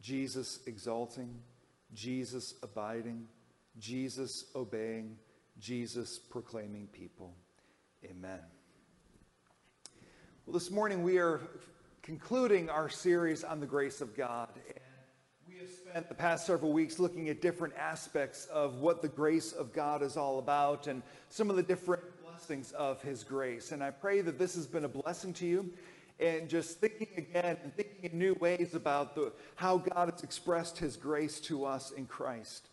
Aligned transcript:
Jesus 0.00 0.60
exalting, 0.66 1.34
Jesus 1.94 2.54
abiding, 2.62 3.26
Jesus 3.78 4.44
obeying, 4.54 5.16
Jesus 5.58 6.18
proclaiming 6.18 6.86
people. 6.92 7.34
Amen. 8.04 8.38
Well, 10.44 10.54
this 10.54 10.70
morning 10.70 11.02
we 11.02 11.18
are 11.18 11.40
concluding 12.02 12.70
our 12.70 12.88
series 12.88 13.42
on 13.42 13.58
the 13.58 13.66
grace 13.66 14.00
of 14.00 14.16
God. 14.16 14.48
And 14.54 14.74
we 15.48 15.58
have 15.58 15.68
spent 15.68 16.08
the 16.08 16.14
past 16.14 16.46
several 16.46 16.72
weeks 16.72 17.00
looking 17.00 17.28
at 17.28 17.42
different 17.42 17.74
aspects 17.76 18.46
of 18.46 18.80
what 18.80 19.02
the 19.02 19.08
grace 19.08 19.52
of 19.52 19.72
God 19.72 20.02
is 20.02 20.16
all 20.16 20.38
about 20.38 20.86
and 20.86 21.02
some 21.30 21.50
of 21.50 21.56
the 21.56 21.64
different 21.64 22.02
blessings 22.22 22.70
of 22.72 23.02
His 23.02 23.24
grace. 23.24 23.72
And 23.72 23.82
I 23.82 23.90
pray 23.90 24.20
that 24.20 24.38
this 24.38 24.54
has 24.54 24.66
been 24.66 24.84
a 24.84 24.88
blessing 24.88 25.32
to 25.34 25.46
you 25.46 25.72
and 26.18 26.48
just 26.48 26.80
thinking 26.80 27.08
again 27.16 27.56
and 27.62 27.74
thinking 27.74 28.10
in 28.10 28.18
new 28.18 28.34
ways 28.40 28.74
about 28.74 29.14
the, 29.14 29.32
how 29.54 29.78
God 29.78 30.10
has 30.10 30.22
expressed 30.22 30.78
his 30.78 30.96
grace 30.96 31.40
to 31.40 31.64
us 31.64 31.90
in 31.90 32.06
Christ. 32.06 32.68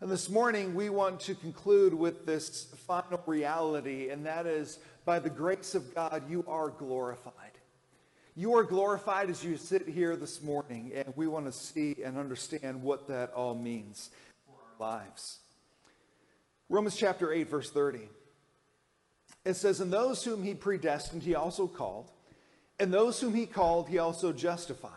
And 0.00 0.10
this 0.10 0.28
morning, 0.28 0.74
we 0.74 0.90
want 0.90 1.20
to 1.20 1.34
conclude 1.34 1.92
with 1.92 2.24
this 2.24 2.66
final 2.86 3.20
reality, 3.26 4.10
and 4.10 4.26
that 4.26 4.46
is 4.46 4.78
by 5.04 5.18
the 5.18 5.30
grace 5.30 5.74
of 5.74 5.94
God, 5.94 6.22
you 6.28 6.44
are 6.46 6.70
glorified. 6.70 7.32
You 8.36 8.54
are 8.54 8.62
glorified 8.62 9.30
as 9.30 9.42
you 9.42 9.56
sit 9.56 9.88
here 9.88 10.14
this 10.14 10.40
morning, 10.40 10.92
and 10.94 11.12
we 11.16 11.26
want 11.26 11.46
to 11.46 11.52
see 11.52 11.96
and 12.04 12.16
understand 12.16 12.80
what 12.82 13.08
that 13.08 13.32
all 13.32 13.56
means 13.56 14.10
for 14.46 14.86
our 14.86 14.92
lives. 14.92 15.40
Romans 16.68 16.96
chapter 16.96 17.32
8, 17.32 17.48
verse 17.48 17.70
30. 17.70 18.08
It 19.44 19.54
says, 19.54 19.80
And 19.80 19.92
those 19.92 20.22
whom 20.22 20.44
he 20.44 20.54
predestined, 20.54 21.22
he 21.22 21.34
also 21.34 21.66
called. 21.66 22.10
And 22.80 22.92
those 22.92 23.20
whom 23.20 23.34
he 23.34 23.46
called, 23.46 23.88
he 23.88 23.98
also 23.98 24.32
justified. 24.32 24.92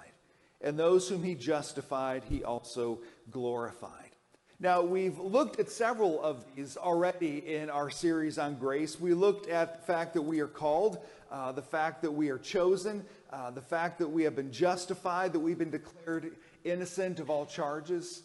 And 0.61 0.77
those 0.77 1.09
whom 1.09 1.23
he 1.23 1.33
justified, 1.33 2.23
he 2.29 2.43
also 2.43 2.99
glorified. 3.31 4.11
Now, 4.59 4.83
we've 4.83 5.17
looked 5.17 5.59
at 5.59 5.71
several 5.71 6.21
of 6.21 6.45
these 6.55 6.77
already 6.77 7.39
in 7.55 7.71
our 7.71 7.89
series 7.89 8.37
on 8.37 8.55
grace. 8.55 8.99
We 8.99 9.15
looked 9.15 9.49
at 9.49 9.79
the 9.79 9.85
fact 9.87 10.13
that 10.13 10.21
we 10.21 10.39
are 10.39 10.47
called, 10.47 10.99
uh, 11.31 11.51
the 11.51 11.63
fact 11.63 12.03
that 12.03 12.11
we 12.11 12.29
are 12.29 12.37
chosen, 12.37 13.03
uh, 13.33 13.49
the 13.49 13.61
fact 13.61 13.97
that 13.97 14.07
we 14.07 14.21
have 14.23 14.35
been 14.35 14.51
justified, 14.51 15.33
that 15.33 15.39
we've 15.39 15.57
been 15.57 15.71
declared 15.71 16.35
innocent 16.63 17.19
of 17.19 17.31
all 17.31 17.47
charges. 17.47 18.21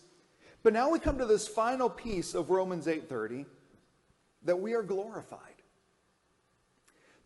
But 0.63 0.75
now 0.75 0.91
we 0.91 0.99
come 0.99 1.17
to 1.17 1.25
this 1.25 1.49
final 1.49 1.89
piece 1.89 2.35
of 2.35 2.51
Romans 2.51 2.87
8:30 2.87 3.47
that 4.43 4.61
we 4.61 4.75
are 4.75 4.83
glorified 4.83 5.57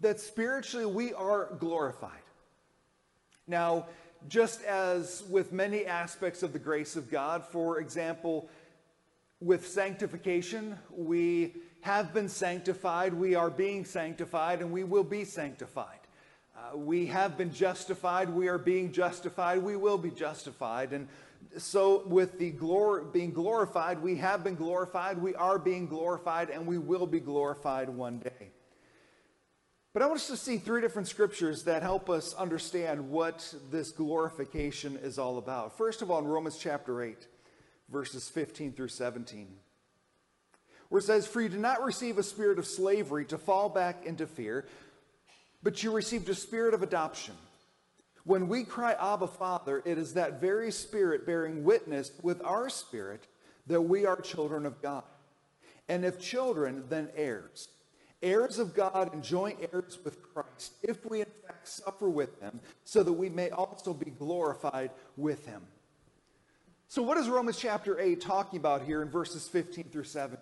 that 0.01 0.19
spiritually 0.19 0.87
we 0.87 1.13
are 1.15 1.55
glorified. 1.59 2.20
Now, 3.51 3.87
just 4.29 4.63
as 4.63 5.25
with 5.29 5.53
many 5.53 5.85
aspects 5.85 6.45
of 6.45 6.53
the 6.53 6.59
grace 6.61 6.95
of 6.95 7.11
God, 7.11 7.45
for 7.45 7.81
example, 7.81 8.49
with 9.41 9.67
sanctification, 9.67 10.79
we 10.97 11.55
have 11.81 12.15
been 12.15 12.29
sanctified, 12.29 13.13
we 13.13 13.35
are 13.35 13.51
being 13.51 13.85
sanctified, 13.85 14.61
and 14.61 14.71
we 14.71 14.85
will 14.85 15.03
be 15.03 15.25
sanctified. 15.25 15.99
Uh, 16.57 16.77
we 16.77 17.07
have 17.07 17.37
been 17.37 17.53
justified, 17.53 18.31
we 18.31 18.47
are 18.47 18.59
being 18.59 18.93
justified, 18.93 19.59
we 19.59 19.75
will 19.75 19.99
be 19.99 20.11
justified. 20.11 20.93
And 20.93 21.09
so, 21.59 22.05
with 22.07 22.39
the 22.39 22.51
glory, 22.51 23.03
being 23.13 23.33
glorified, 23.33 24.01
we 24.01 24.15
have 24.17 24.45
been 24.45 24.55
glorified, 24.55 25.21
we 25.21 25.35
are 25.35 25.59
being 25.59 25.89
glorified, 25.89 26.51
and 26.51 26.69
we 26.69 26.79
will 26.79 27.07
be 27.07 27.19
glorified 27.19 27.89
one 27.89 28.19
day. 28.19 28.53
But 29.93 30.03
I 30.03 30.07
want 30.07 30.21
us 30.21 30.29
to 30.29 30.37
see 30.37 30.59
three 30.59 30.81
different 30.81 31.09
scriptures 31.09 31.65
that 31.65 31.83
help 31.83 32.09
us 32.09 32.33
understand 32.35 33.11
what 33.11 33.53
this 33.73 33.91
glorification 33.91 34.97
is 35.03 35.19
all 35.19 35.37
about. 35.37 35.77
First 35.77 36.01
of 36.01 36.13
all, 36.13 36.21
in 36.21 36.27
Romans 36.27 36.57
chapter 36.59 37.03
8, 37.03 37.27
verses 37.91 38.29
15 38.29 38.73
through 38.73 38.89
17, 38.89 39.49
where 40.91 41.01
it 41.01 41.03
says, 41.03 41.27
For 41.27 41.41
you 41.41 41.49
did 41.49 41.59
not 41.59 41.83
receive 41.83 42.19
a 42.19 42.23
spirit 42.23 42.61
of 42.61 42.67
slavery 42.67 43.25
to 43.27 43.39
fall 43.39 43.69
back 43.69 44.07
into 44.07 44.29
fear, 44.29 44.69
but 45.61 45.83
you 45.83 45.91
received 45.91 46.29
a 46.29 46.37
spirit 46.37 46.73
of 46.73 46.85
adoption. 46.85 47.35
When 48.23 48.47
we 48.47 48.63
cry, 48.63 48.93
Abba, 48.93 49.27
Father, 49.27 49.83
it 49.85 49.99
is 49.99 50.15
that 50.15 50.41
very 50.41 50.71
spirit 50.71 51.27
bearing 51.27 51.65
witness 51.65 52.13
with 52.23 52.41
our 52.45 52.69
spirit 52.69 53.27
that 53.67 53.83
we 53.83 54.07
are 54.07 54.21
children 54.21 54.67
of 54.67 54.81
God. 54.81 55.03
And 55.89 56.05
if 56.05 56.21
children, 56.21 56.85
then 56.89 57.09
heirs 57.17 57.71
heirs 58.23 58.59
of 58.59 58.75
God 58.75 59.13
and 59.13 59.23
joint 59.23 59.59
heirs 59.73 59.99
with 60.05 60.23
Christ, 60.23 60.75
if 60.83 61.05
we 61.09 61.21
in 61.21 61.27
fact 61.47 61.69
suffer 61.69 62.09
with 62.09 62.41
him, 62.41 62.61
so 62.85 63.03
that 63.03 63.13
we 63.13 63.29
may 63.29 63.51
also 63.51 63.93
be 63.93 64.11
glorified 64.11 64.91
with 65.17 65.47
him. 65.47 65.63
So, 66.89 67.03
what 67.03 67.19
is 67.19 67.29
Romans 67.29 67.59
chapter 67.59 67.99
8 67.99 68.21
talking 68.21 68.59
about 68.59 68.83
here 68.83 69.03
in 69.03 69.09
verses 69.09 69.47
15 69.49 69.85
through 69.85 70.05
17? 70.05 70.39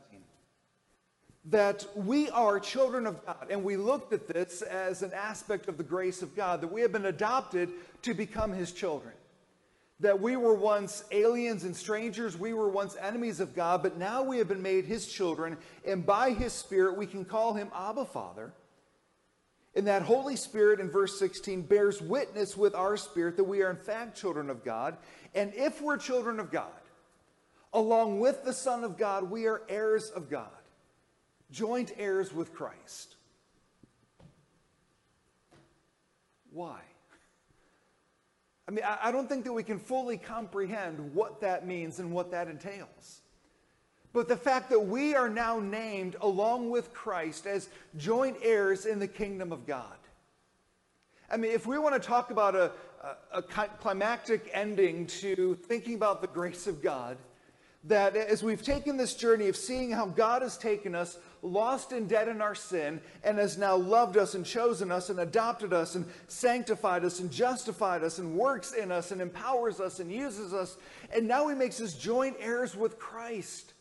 That 1.47 1.87
we 1.95 2.31
are 2.31 2.59
children 2.59 3.07
of 3.07 3.25
God, 3.25 3.49
and 3.51 3.65
we 3.65 3.77
looked 3.77 4.13
at 4.13 4.29
this 4.29 4.63
as 4.63 5.03
an 5.03 5.13
aspect 5.13 5.69
of 5.69 5.79
the 5.79 5.85
grace 5.85 6.23
of 6.23 6.35
God, 6.35 6.61
that 6.63 6.73
we 6.73 6.81
have 6.81 6.93
been 6.93 7.07
adopted 7.07 7.71
to 8.03 8.15
become 8.15 8.53
his 8.53 8.73
children 8.73 9.15
that 10.01 10.21
we 10.21 10.37
were 10.37 10.55
once 10.55 11.05
aliens 11.11 11.65
and 11.65 11.77
strangers, 11.77 12.39
we 12.39 12.53
were 12.53 12.69
once 12.69 12.97
enemies 12.97 13.41
of 13.41 13.55
God, 13.55 13.83
but 13.83 13.97
now 13.97 14.23
we 14.23 14.39
have 14.39 14.49
been 14.49 14.63
made 14.63 14.85
his 14.85 15.07
children, 15.07 15.57
and 15.85 16.07
by 16.07 16.31
his 16.31 16.53
Spirit 16.53 16.97
we 16.97 17.07
can 17.07 17.25
call 17.25 17.55
him 17.55 17.69
Abba 17.75 18.05
Father. 18.05 18.53
And 19.75 19.87
that 19.87 20.03
Holy 20.03 20.37
Spirit 20.37 20.81
in 20.81 20.91
verse 20.91 21.19
16 21.19 21.63
bears 21.63 22.01
witness 22.01 22.57
with 22.57 22.75
our 22.75 22.97
spirit 22.97 23.37
that 23.37 23.45
we 23.45 23.63
are 23.63 23.71
in 23.71 23.77
fact 23.77 24.17
children 24.17 24.51
of 24.51 24.65
God. 24.65 24.97
And 25.35 25.53
if 25.55 25.81
we're 25.81 25.99
children 25.99 26.41
of 26.41 26.51
God, 26.51 26.73
along 27.73 28.19
with 28.19 28.45
the 28.45 28.53
Son 28.53 28.83
of 28.83 28.97
God, 28.97 29.31
we 29.31 29.47
are 29.47 29.63
heirs 29.69 30.11
of 30.11 30.31
God, 30.31 30.49
joint 31.51 31.93
heirs 31.97 32.33
with 32.33 32.55
Christ. 32.55 33.17
Why? 36.51 36.81
I 38.69 38.71
mean, 38.71 38.85
I 38.85 39.11
don't 39.11 39.27
think 39.27 39.45
that 39.45 39.53
we 39.55 39.63
can 39.63 39.79
fully 39.79 40.19
comprehend 40.19 41.15
what 41.15 41.41
that 41.41 41.67
means 41.67 42.01
and 42.01 42.13
what 42.13 42.31
that 42.33 42.49
entails. 42.49 43.23
But 44.13 44.29
the 44.29 44.37
fact 44.37 44.69
that 44.69 44.81
we 44.81 45.15
are 45.15 45.31
now 45.31 45.59
named 45.59 46.17
along 46.21 46.69
with 46.69 46.93
Christ 46.93 47.47
as 47.47 47.71
joint 47.97 48.37
heirs 48.43 48.85
in 48.85 48.99
the 48.99 49.09
kingdom 49.09 49.53
of 49.53 49.67
God. 49.67 49.97
I 51.31 51.39
mean, 51.39 51.53
if 51.53 51.67
we 51.67 51.79
want 51.79 51.95
to 51.95 52.07
talk 52.07 52.31
about 52.31 52.55
a, 52.55 52.73
a, 53.33 53.39
a 53.39 53.43
climactic 53.43 54.51
ending 54.53 55.07
to 55.07 55.55
thinking 55.55 55.95
about 55.95 56.21
the 56.21 56.29
grace 56.29 56.67
of 56.67 56.83
God, 56.83 57.17
that 57.89 58.17
as 58.17 58.43
we've 58.43 58.63
taken 58.63 58.97
this 58.97 59.15
journey 59.15 59.49
of 59.49 59.57
seeing 59.57 59.91
how 59.91 60.07
God 60.07 60.43
has 60.43 60.57
taken 60.57 60.95
us, 60.95 61.19
lost 61.43 61.93
and 61.93 62.09
dead 62.09 62.29
in 62.29 62.43
our 62.43 62.55
sin, 62.55 63.01
and 63.25 63.39
has 63.39 63.57
now 63.57 63.77
loved 63.77 64.17
us 64.17 64.35
and 64.35 64.45
chosen 64.45 64.93
us 64.93 65.09
and 65.09 65.21
adopted 65.21 65.73
us 65.73 65.95
and 65.95 66.07
sanctified 66.29 67.05
us 67.05 67.21
and 67.21 67.31
justified 67.31 68.03
us 68.03 68.19
and 68.19 68.37
works 68.37 68.73
in 68.73 68.93
us 68.93 69.11
and 69.11 69.21
empowers 69.21 69.81
us 69.81 70.01
and 70.01 70.13
uses 70.13 70.53
us, 70.53 70.77
and 71.15 71.27
now 71.27 71.49
He 71.49 71.55
makes 71.55 71.81
us 71.81 71.95
joint 71.95 72.37
heirs 72.39 72.77
with 72.77 72.99
Christ. 72.99 73.73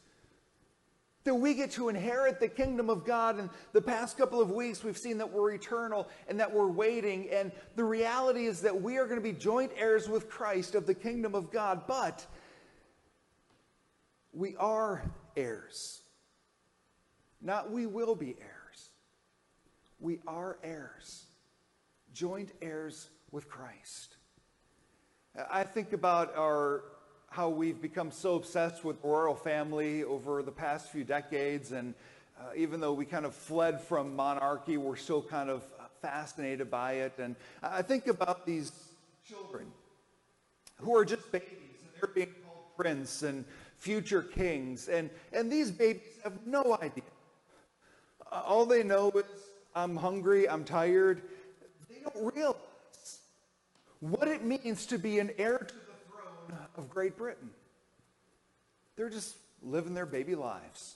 That 1.26 1.36
we 1.36 1.56
get 1.56 1.72
to 1.72 1.90
inherit 1.90 2.40
the 2.40 2.48
kingdom 2.48 2.90
of 2.90 3.04
God. 3.04 3.38
And 3.38 3.50
the 3.74 3.82
past 3.82 4.18
couple 4.18 4.40
of 4.40 4.50
weeks, 4.50 4.82
we've 4.82 4.98
seen 4.98 5.18
that 5.18 5.30
we're 5.30 5.52
eternal 5.52 6.08
and 6.30 6.40
that 6.40 6.54
we're 6.54 6.70
waiting. 6.70 7.28
And 7.34 7.52
the 7.76 7.84
reality 7.84 8.46
is 8.46 8.62
that 8.62 8.82
we 8.82 8.96
are 8.96 9.04
going 9.04 9.20
to 9.20 9.22
be 9.22 9.34
joint 9.34 9.74
heirs 9.76 10.08
with 10.08 10.30
Christ 10.30 10.74
of 10.74 10.86
the 10.86 10.94
kingdom 10.94 11.36
of 11.36 11.52
God. 11.52 11.82
But 11.86 12.26
we 14.38 14.56
are 14.58 15.02
heirs. 15.36 16.02
Not 17.42 17.72
we 17.72 17.88
will 17.88 18.16
be 18.16 18.36
heirs. 18.40 18.90
We 20.00 20.20
are 20.28 20.60
heirs, 20.64 21.26
joint 22.14 22.52
heirs 22.62 23.10
with 23.32 23.50
Christ. 23.50 24.16
I 25.52 25.64
think 25.64 25.92
about 25.92 26.36
our 26.38 26.84
how 27.30 27.50
we've 27.50 27.82
become 27.82 28.12
so 28.12 28.36
obsessed 28.36 28.86
with 28.86 28.96
royal 29.04 29.36
family 29.36 30.04
over 30.04 30.42
the 30.44 30.52
past 30.52 30.92
few 30.92 31.04
decades, 31.04 31.72
and 31.72 31.94
uh, 32.40 32.44
even 32.56 32.80
though 32.80 32.94
we 32.94 33.06
kind 33.06 33.26
of 33.26 33.36
fled 33.36 33.82
from 33.82 34.16
monarchy, 34.16 34.78
we're 34.78 34.96
still 34.96 35.22
kind 35.22 35.50
of 35.50 35.64
fascinated 36.02 36.72
by 36.72 36.94
it. 36.94 37.14
And 37.18 37.36
I 37.62 37.82
think 37.82 38.08
about 38.08 38.46
these 38.46 38.72
children 39.28 39.66
who 40.80 40.96
are 40.96 41.04
just 41.04 41.32
babies, 41.32 41.50
and 41.82 41.90
they're 42.00 42.14
being 42.14 42.34
called 42.46 42.78
prince 42.78 43.24
and 43.24 43.44
future 43.78 44.22
kings. 44.22 44.88
And, 44.88 45.10
and 45.34 45.52
these 45.52 45.72
babies 45.72 46.20
have 46.24 46.46
no 46.46 46.78
idea. 46.82 47.04
Uh, 48.32 48.42
all 48.46 48.66
they 48.66 48.84
know 48.84 49.10
is, 49.12 49.24
I'm 49.76 49.96
hungry, 49.96 50.50
I'm 50.50 50.64
tired. 50.64 51.22
They 51.90 52.00
don't 52.02 52.36
realize 52.36 52.56
what 54.00 54.28
it 54.28 54.44
means 54.44 54.86
to 54.88 54.98
be 54.98 55.20
an 55.20 55.32
heir 55.38 55.60
to 55.60 55.74
the 55.74 55.82
throne 56.10 56.60
of 56.76 56.90
Great 56.90 57.18
Britain. 57.18 57.50
They're 58.96 59.10
just 59.10 59.36
living 59.64 59.94
their 59.94 60.06
baby 60.06 60.36
lives, 60.36 60.96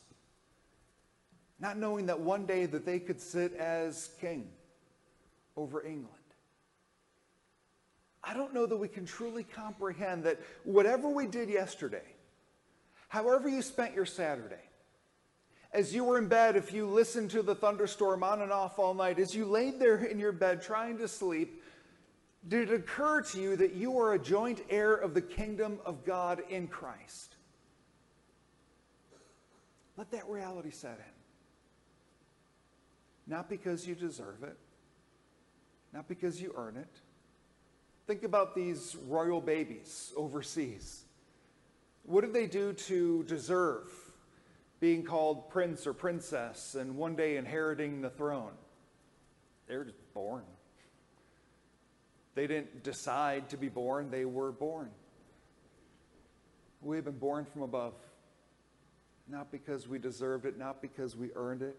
not 1.59 1.77
knowing 1.77 2.07
that 2.07 2.19
one 2.19 2.45
day 2.45 2.65
that 2.65 2.85
they 2.85 2.99
could 2.99 3.21
sit 3.21 3.53
as 3.55 4.09
king 4.19 4.49
over 5.55 5.85
England. 5.85 6.07
I 8.23 8.33
don't 8.33 8.53
know 8.53 8.65
that 8.65 8.77
we 8.77 8.87
can 8.87 9.05
truly 9.05 9.43
comprehend 9.43 10.23
that 10.25 10.39
whatever 10.63 11.09
we 11.09 11.25
did 11.25 11.49
yesterday, 11.49 12.03
however 13.11 13.49
you 13.49 13.61
spent 13.61 13.93
your 13.93 14.05
Saturday, 14.05 14.55
as 15.73 15.93
you 15.93 16.05
were 16.05 16.17
in 16.17 16.29
bed, 16.29 16.55
if 16.55 16.71
you 16.71 16.87
listened 16.87 17.29
to 17.31 17.41
the 17.41 17.53
thunderstorm 17.53 18.23
on 18.23 18.41
and 18.41 18.53
off 18.53 18.79
all 18.79 18.93
night, 18.93 19.19
as 19.19 19.35
you 19.35 19.43
laid 19.43 19.79
there 19.79 19.97
in 19.97 20.17
your 20.17 20.31
bed 20.31 20.61
trying 20.61 20.97
to 20.97 21.09
sleep, 21.09 21.61
did 22.47 22.69
it 22.69 22.73
occur 22.73 23.21
to 23.21 23.41
you 23.41 23.57
that 23.57 23.73
you 23.73 23.99
are 23.99 24.13
a 24.13 24.19
joint 24.19 24.61
heir 24.69 24.95
of 24.95 25.13
the 25.13 25.21
kingdom 25.21 25.79
of 25.85 26.05
God 26.05 26.41
in 26.49 26.67
Christ? 26.67 27.35
Let 29.97 30.09
that 30.11 30.25
reality 30.29 30.71
set 30.71 30.97
in. 30.97 31.13
Not 33.27 33.49
because 33.49 33.85
you 33.85 33.93
deserve 33.93 34.41
it, 34.43 34.55
not 35.91 36.07
because 36.07 36.41
you 36.41 36.53
earn 36.55 36.77
it. 36.77 37.01
Think 38.07 38.23
about 38.23 38.55
these 38.55 38.95
royal 39.05 39.41
babies 39.41 40.13
overseas. 40.15 41.03
What 42.03 42.21
did 42.21 42.33
they 42.33 42.47
do 42.47 42.73
to 42.73 43.23
deserve 43.23 43.89
being 44.79 45.03
called 45.03 45.49
prince 45.49 45.85
or 45.85 45.93
princess 45.93 46.75
and 46.75 46.97
one 46.97 47.15
day 47.15 47.37
inheriting 47.37 48.01
the 48.01 48.09
throne? 48.09 48.53
They 49.67 49.77
were 49.77 49.85
just 49.85 50.13
born. 50.13 50.43
They 52.33 52.47
didn't 52.47 52.83
decide 52.83 53.49
to 53.49 53.57
be 53.57 53.69
born, 53.69 54.09
they 54.09 54.25
were 54.25 54.51
born. 54.51 54.89
We 56.81 56.95
have 56.95 57.05
been 57.05 57.19
born 57.19 57.45
from 57.45 57.61
above, 57.61 57.93
not 59.27 59.51
because 59.51 59.87
we 59.87 59.99
deserved 59.99 60.45
it, 60.45 60.57
not 60.57 60.81
because 60.81 61.15
we 61.15 61.29
earned 61.35 61.61
it, 61.61 61.77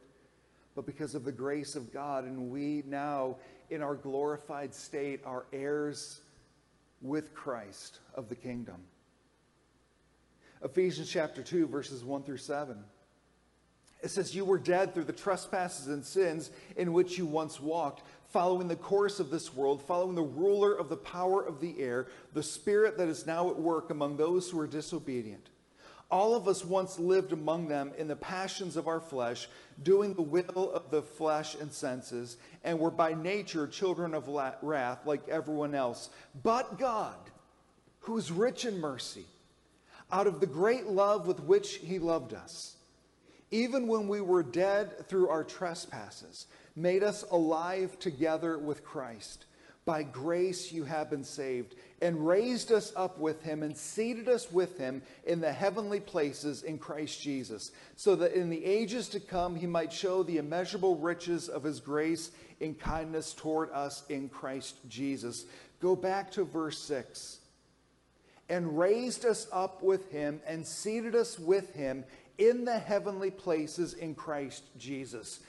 but 0.76 0.86
because 0.86 1.14
of 1.14 1.24
the 1.24 1.32
grace 1.32 1.74
of 1.74 1.92
God. 1.92 2.24
And 2.24 2.50
we 2.50 2.84
now, 2.86 3.36
in 3.70 3.82
our 3.82 3.96
glorified 3.96 4.74
state, 4.74 5.20
are 5.24 5.46
heirs 5.52 6.20
with 7.00 7.34
Christ 7.34 7.98
of 8.14 8.28
the 8.28 8.36
kingdom. 8.36 8.76
Ephesians 10.64 11.10
chapter 11.10 11.42
2, 11.42 11.66
verses 11.66 12.04
1 12.04 12.22
through 12.22 12.36
7. 12.36 12.76
It 14.02 14.10
says, 14.10 14.34
You 14.34 14.44
were 14.44 14.58
dead 14.58 14.94
through 14.94 15.04
the 15.04 15.12
trespasses 15.12 15.88
and 15.88 16.04
sins 16.04 16.50
in 16.76 16.92
which 16.92 17.18
you 17.18 17.26
once 17.26 17.60
walked, 17.60 18.02
following 18.30 18.68
the 18.68 18.76
course 18.76 19.20
of 19.20 19.30
this 19.30 19.54
world, 19.54 19.82
following 19.82 20.14
the 20.14 20.22
ruler 20.22 20.74
of 20.74 20.88
the 20.88 20.96
power 20.96 21.42
of 21.42 21.60
the 21.60 21.80
air, 21.80 22.08
the 22.32 22.42
spirit 22.42 22.96
that 22.98 23.08
is 23.08 23.26
now 23.26 23.50
at 23.50 23.58
work 23.58 23.90
among 23.90 24.16
those 24.16 24.50
who 24.50 24.58
are 24.58 24.66
disobedient. 24.66 25.50
All 26.10 26.34
of 26.34 26.46
us 26.46 26.64
once 26.64 26.98
lived 26.98 27.32
among 27.32 27.68
them 27.68 27.92
in 27.96 28.06
the 28.06 28.16
passions 28.16 28.76
of 28.76 28.86
our 28.86 29.00
flesh, 29.00 29.48
doing 29.82 30.12
the 30.12 30.22
will 30.22 30.70
of 30.74 30.90
the 30.90 31.02
flesh 31.02 31.54
and 31.54 31.72
senses, 31.72 32.36
and 32.64 32.78
were 32.78 32.90
by 32.90 33.14
nature 33.14 33.66
children 33.66 34.14
of 34.14 34.28
wrath 34.62 35.06
like 35.06 35.26
everyone 35.28 35.74
else. 35.74 36.10
But 36.42 36.78
God, 36.78 37.16
who 38.00 38.18
is 38.18 38.30
rich 38.30 38.66
in 38.66 38.78
mercy, 38.78 39.24
out 40.12 40.26
of 40.26 40.40
the 40.40 40.46
great 40.46 40.86
love 40.86 41.26
with 41.26 41.40
which 41.40 41.76
he 41.76 41.98
loved 41.98 42.34
us, 42.34 42.76
even 43.50 43.88
when 43.88 44.06
we 44.06 44.20
were 44.20 44.42
dead 44.42 45.08
through 45.08 45.28
our 45.28 45.42
trespasses, 45.42 46.46
made 46.76 47.02
us 47.02 47.24
alive 47.30 47.98
together 47.98 48.58
with 48.58 48.84
Christ. 48.84 49.46
By 49.84 50.04
grace 50.04 50.70
you 50.70 50.84
have 50.84 51.10
been 51.10 51.24
saved, 51.24 51.74
and 52.00 52.26
raised 52.26 52.70
us 52.70 52.92
up 52.94 53.18
with 53.18 53.42
him, 53.42 53.62
and 53.64 53.76
seated 53.76 54.28
us 54.28 54.52
with 54.52 54.78
him 54.78 55.02
in 55.24 55.40
the 55.40 55.52
heavenly 55.52 55.98
places 55.98 56.62
in 56.62 56.78
Christ 56.78 57.20
Jesus, 57.20 57.72
so 57.96 58.14
that 58.16 58.34
in 58.34 58.48
the 58.48 58.64
ages 58.64 59.08
to 59.08 59.20
come 59.20 59.56
he 59.56 59.66
might 59.66 59.92
show 59.92 60.22
the 60.22 60.38
immeasurable 60.38 60.96
riches 60.96 61.48
of 61.48 61.64
his 61.64 61.80
grace 61.80 62.30
in 62.60 62.74
kindness 62.74 63.34
toward 63.34 63.70
us 63.72 64.04
in 64.08 64.28
Christ 64.28 64.76
Jesus. 64.88 65.46
Go 65.80 65.96
back 65.96 66.30
to 66.32 66.44
verse 66.44 66.78
6. 66.78 67.40
And 68.52 68.78
raised 68.78 69.24
us 69.24 69.46
up 69.50 69.82
with 69.82 70.10
him, 70.12 70.42
and 70.46 70.66
seated 70.66 71.14
us 71.14 71.38
with 71.38 71.74
him 71.74 72.04
in 72.36 72.66
the 72.66 72.78
heavenly 72.78 73.30
places 73.30 73.94
in 73.94 74.14
Christ 74.14 74.64
Jesus. 74.76 75.40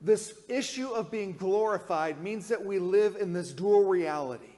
This 0.00 0.34
issue 0.48 0.88
of 0.88 1.10
being 1.10 1.36
glorified 1.36 2.20
means 2.20 2.48
that 2.48 2.64
we 2.64 2.80
live 2.80 3.14
in 3.14 3.32
this 3.32 3.52
dual 3.52 3.84
reality. 3.84 4.49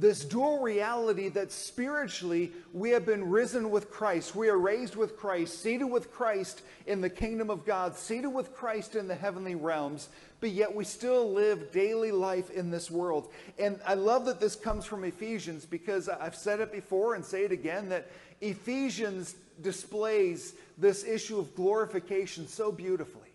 This 0.00 0.24
dual 0.24 0.60
reality 0.60 1.28
that 1.28 1.52
spiritually 1.52 2.52
we 2.72 2.88
have 2.90 3.04
been 3.04 3.28
risen 3.28 3.70
with 3.70 3.90
Christ. 3.90 4.34
We 4.34 4.48
are 4.48 4.58
raised 4.58 4.96
with 4.96 5.18
Christ, 5.18 5.60
seated 5.60 5.84
with 5.84 6.10
Christ 6.10 6.62
in 6.86 7.02
the 7.02 7.10
kingdom 7.10 7.50
of 7.50 7.66
God, 7.66 7.94
seated 7.94 8.28
with 8.30 8.54
Christ 8.54 8.96
in 8.96 9.08
the 9.08 9.14
heavenly 9.14 9.54
realms, 9.56 10.08
but 10.40 10.52
yet 10.52 10.74
we 10.74 10.84
still 10.84 11.30
live 11.30 11.70
daily 11.70 12.12
life 12.12 12.50
in 12.50 12.70
this 12.70 12.90
world. 12.90 13.30
And 13.58 13.78
I 13.86 13.92
love 13.92 14.24
that 14.24 14.40
this 14.40 14.56
comes 14.56 14.86
from 14.86 15.04
Ephesians 15.04 15.66
because 15.66 16.08
I've 16.08 16.34
said 16.34 16.60
it 16.60 16.72
before 16.72 17.14
and 17.14 17.22
say 17.22 17.44
it 17.44 17.52
again 17.52 17.90
that 17.90 18.10
Ephesians 18.40 19.34
displays 19.60 20.54
this 20.78 21.04
issue 21.04 21.38
of 21.38 21.54
glorification 21.54 22.48
so 22.48 22.72
beautifully. 22.72 23.28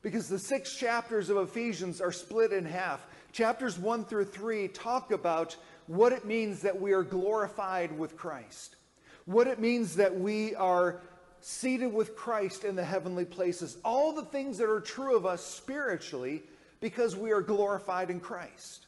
Because 0.00 0.28
the 0.28 0.38
six 0.38 0.76
chapters 0.76 1.28
of 1.28 1.38
Ephesians 1.38 2.00
are 2.00 2.12
split 2.12 2.52
in 2.52 2.64
half. 2.64 3.04
Chapters 3.36 3.78
1 3.78 4.06
through 4.06 4.24
3 4.24 4.68
talk 4.68 5.12
about 5.12 5.56
what 5.88 6.10
it 6.10 6.24
means 6.24 6.62
that 6.62 6.80
we 6.80 6.94
are 6.94 7.02
glorified 7.02 7.98
with 7.98 8.16
Christ, 8.16 8.76
what 9.26 9.46
it 9.46 9.58
means 9.58 9.96
that 9.96 10.18
we 10.18 10.54
are 10.54 11.02
seated 11.42 11.92
with 11.92 12.16
Christ 12.16 12.64
in 12.64 12.76
the 12.76 12.82
heavenly 12.82 13.26
places, 13.26 13.76
all 13.84 14.14
the 14.14 14.24
things 14.24 14.56
that 14.56 14.70
are 14.70 14.80
true 14.80 15.14
of 15.14 15.26
us 15.26 15.44
spiritually 15.44 16.44
because 16.80 17.14
we 17.14 17.30
are 17.30 17.42
glorified 17.42 18.08
in 18.08 18.20
Christ. 18.20 18.86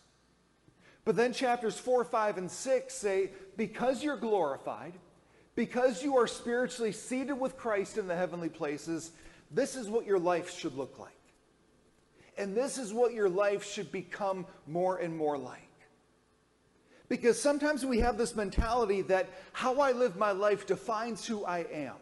But 1.04 1.14
then 1.14 1.34
chapters 1.34 1.78
4, 1.78 2.04
5, 2.04 2.38
and 2.38 2.50
6 2.50 2.94
say, 2.94 3.32
because 3.58 4.02
you're 4.02 4.16
glorified, 4.16 4.94
because 5.56 6.02
you 6.02 6.16
are 6.16 6.26
spiritually 6.26 6.92
seated 6.92 7.38
with 7.38 7.58
Christ 7.58 7.98
in 7.98 8.08
the 8.08 8.16
heavenly 8.16 8.48
places, 8.48 9.10
this 9.50 9.76
is 9.76 9.90
what 9.90 10.06
your 10.06 10.18
life 10.18 10.58
should 10.58 10.74
look 10.74 10.98
like. 10.98 11.17
And 12.38 12.54
this 12.54 12.78
is 12.78 12.94
what 12.94 13.12
your 13.12 13.28
life 13.28 13.64
should 13.64 13.90
become 13.90 14.46
more 14.66 14.98
and 14.98 15.16
more 15.16 15.36
like. 15.36 15.62
Because 17.08 17.40
sometimes 17.40 17.84
we 17.84 17.98
have 17.98 18.16
this 18.16 18.36
mentality 18.36 19.02
that 19.02 19.28
how 19.52 19.80
I 19.80 19.92
live 19.92 20.16
my 20.16 20.30
life 20.30 20.66
defines 20.66 21.26
who 21.26 21.44
I 21.44 21.60
am. 21.72 21.94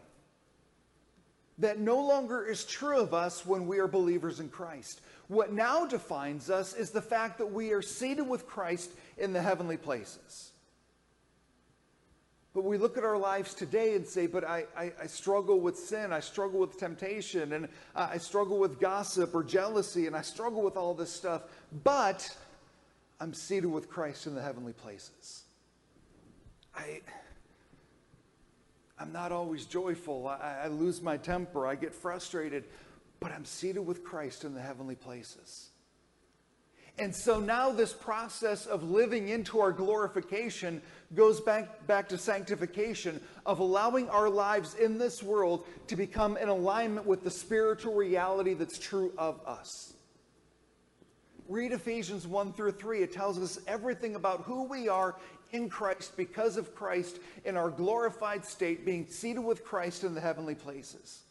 That 1.59 1.79
no 1.79 1.99
longer 2.07 2.45
is 2.45 2.65
true 2.65 2.99
of 2.99 3.15
us 3.15 3.47
when 3.47 3.67
we 3.67 3.79
are 3.79 3.89
believers 3.89 4.41
in 4.41 4.51
Christ. 4.51 5.01
What 5.29 5.53
now 5.53 5.87
defines 5.87 6.51
us 6.51 6.75
is 6.75 6.91
the 6.91 7.01
fact 7.01 7.39
that 7.39 7.51
we 7.51 7.73
are 7.73 7.81
seated 7.81 8.29
with 8.29 8.47
Christ 8.47 8.91
in 9.17 9.33
the 9.33 9.41
heavenly 9.41 9.79
places. 9.79 10.53
But 12.57 12.65
we 12.65 12.79
look 12.79 12.97
at 12.97 13.05
our 13.05 13.19
lives 13.19 13.53
today 13.53 13.97
and 13.97 14.07
say, 14.07 14.27
but 14.27 14.43
I, 14.43 14.65
I, 14.75 14.91
I 15.03 15.07
struggle 15.09 15.61
with 15.61 15.77
sin, 15.77 16.11
I 16.11 16.21
struggle 16.21 16.59
with 16.59 16.79
temptation, 16.79 17.53
and 17.53 17.69
I 17.95 18.17
struggle 18.17 18.59
with 18.59 18.81
gossip 18.81 19.35
or 19.35 19.45
jealousy, 19.45 20.07
and 20.07 20.17
I 20.17 20.23
struggle 20.23 20.63
with 20.63 20.75
all 20.75 20.95
this 20.95 21.13
stuff, 21.13 21.43
but 21.85 22.35
I'm 23.21 23.35
seated 23.35 23.67
with 23.67 23.91
Christ 23.91 24.27
in 24.27 24.35
the 24.35 24.41
heavenly 24.41 24.73
places. 24.73 25.43
I, 26.75 27.03
I'm 28.99 29.13
not 29.13 29.33
always 29.33 29.67
joyful. 29.67 30.27
I, 30.27 30.61
I 30.65 30.69
lose 30.69 31.03
my 31.03 31.19
temper. 31.19 31.67
I 31.67 31.75
get 31.75 31.95
frustrated, 31.95 32.65
but 33.21 33.33
I'm 33.33 33.45
seated 33.45 33.81
with 33.81 34.03
Christ 34.03 34.45
in 34.45 34.55
the 34.55 34.63
heavenly 34.63 34.95
places. 34.95 35.69
And 36.99 37.15
so 37.15 37.39
now 37.39 37.71
this 37.71 37.93
process 37.93 38.65
of 38.65 38.83
living 38.83 39.29
into 39.29 39.61
our 39.61 39.71
glorification 39.73 40.81
goes 41.15 41.41
back, 41.41 41.87
back 41.87 42.09
to 42.09 42.19
sanctification, 42.19 43.21
of 43.45 43.59
allowing 43.59 44.09
our 44.09 44.31
lives 44.31 44.75
in 44.75 44.97
this 44.97 45.23
world 45.23 45.67
to 45.89 45.97
become 45.97 46.39
in 46.39 46.49
alignment 46.49 47.07
with 47.07 47.23
the 47.23 47.31
spiritual 47.31 47.95
reality 47.95 48.55
that's 48.55 48.79
true 48.79 49.13
of 49.19 49.39
us. 49.47 49.93
Read 51.49 51.73
Ephesians 51.73 52.27
1 52.27 52.55
through 52.55 52.73
3. 52.73 53.03
It 53.03 53.13
tells 53.13 53.39
us 53.39 53.59
everything 53.67 54.15
about 54.15 54.43
who 54.43 54.65
we 54.65 54.89
are 54.89 55.17
in 55.53 55.69
Christ 55.69 56.17
because 56.17 56.57
of 56.57 56.75
Christ 56.75 57.21
in 57.45 57.57
our 57.57 57.71
glorified 57.71 58.45
state, 58.45 58.85
being 58.85 59.07
seated 59.07 59.41
with 59.41 59.65
Christ 59.65 60.03
in 60.03 60.15
the 60.15 60.21
heavenly 60.21 60.55
places. 60.55 61.23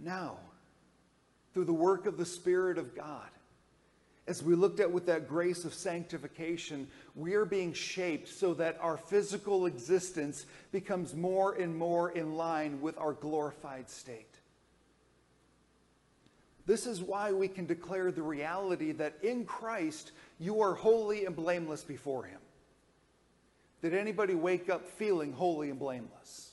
Now, 0.00 0.38
through 1.52 1.64
the 1.64 1.72
work 1.72 2.06
of 2.06 2.16
the 2.16 2.24
Spirit 2.24 2.78
of 2.78 2.94
God, 2.94 3.28
as 4.32 4.42
we 4.42 4.54
looked 4.54 4.80
at 4.80 4.90
with 4.90 5.04
that 5.04 5.28
grace 5.28 5.66
of 5.66 5.74
sanctification, 5.74 6.88
we 7.14 7.34
are 7.34 7.44
being 7.44 7.70
shaped 7.74 8.26
so 8.26 8.54
that 8.54 8.78
our 8.80 8.96
physical 8.96 9.66
existence 9.66 10.46
becomes 10.70 11.14
more 11.14 11.52
and 11.52 11.76
more 11.76 12.12
in 12.12 12.34
line 12.34 12.80
with 12.80 12.96
our 12.96 13.12
glorified 13.12 13.90
state. 13.90 14.34
This 16.64 16.86
is 16.86 17.02
why 17.02 17.32
we 17.32 17.46
can 17.46 17.66
declare 17.66 18.10
the 18.10 18.22
reality 18.22 18.92
that 18.92 19.18
in 19.22 19.44
Christ 19.44 20.12
you 20.40 20.62
are 20.62 20.72
holy 20.72 21.26
and 21.26 21.36
blameless 21.36 21.84
before 21.84 22.24
Him. 22.24 22.40
Did 23.82 23.92
anybody 23.92 24.34
wake 24.34 24.70
up 24.70 24.88
feeling 24.92 25.34
holy 25.34 25.68
and 25.68 25.78
blameless? 25.78 26.52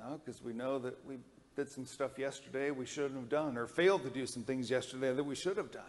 No, 0.00 0.18
because 0.18 0.42
we 0.42 0.52
know 0.52 0.80
that 0.80 0.98
we 1.06 1.18
did 1.56 1.70
some 1.70 1.86
stuff 1.86 2.18
yesterday 2.18 2.70
we 2.70 2.86
shouldn't 2.86 3.16
have 3.16 3.28
done, 3.28 3.56
or 3.56 3.66
failed 3.66 4.02
to 4.04 4.10
do 4.10 4.26
some 4.26 4.42
things 4.42 4.70
yesterday 4.70 5.12
that 5.12 5.24
we 5.24 5.34
should 5.34 5.56
have 5.56 5.70
done. 5.70 5.82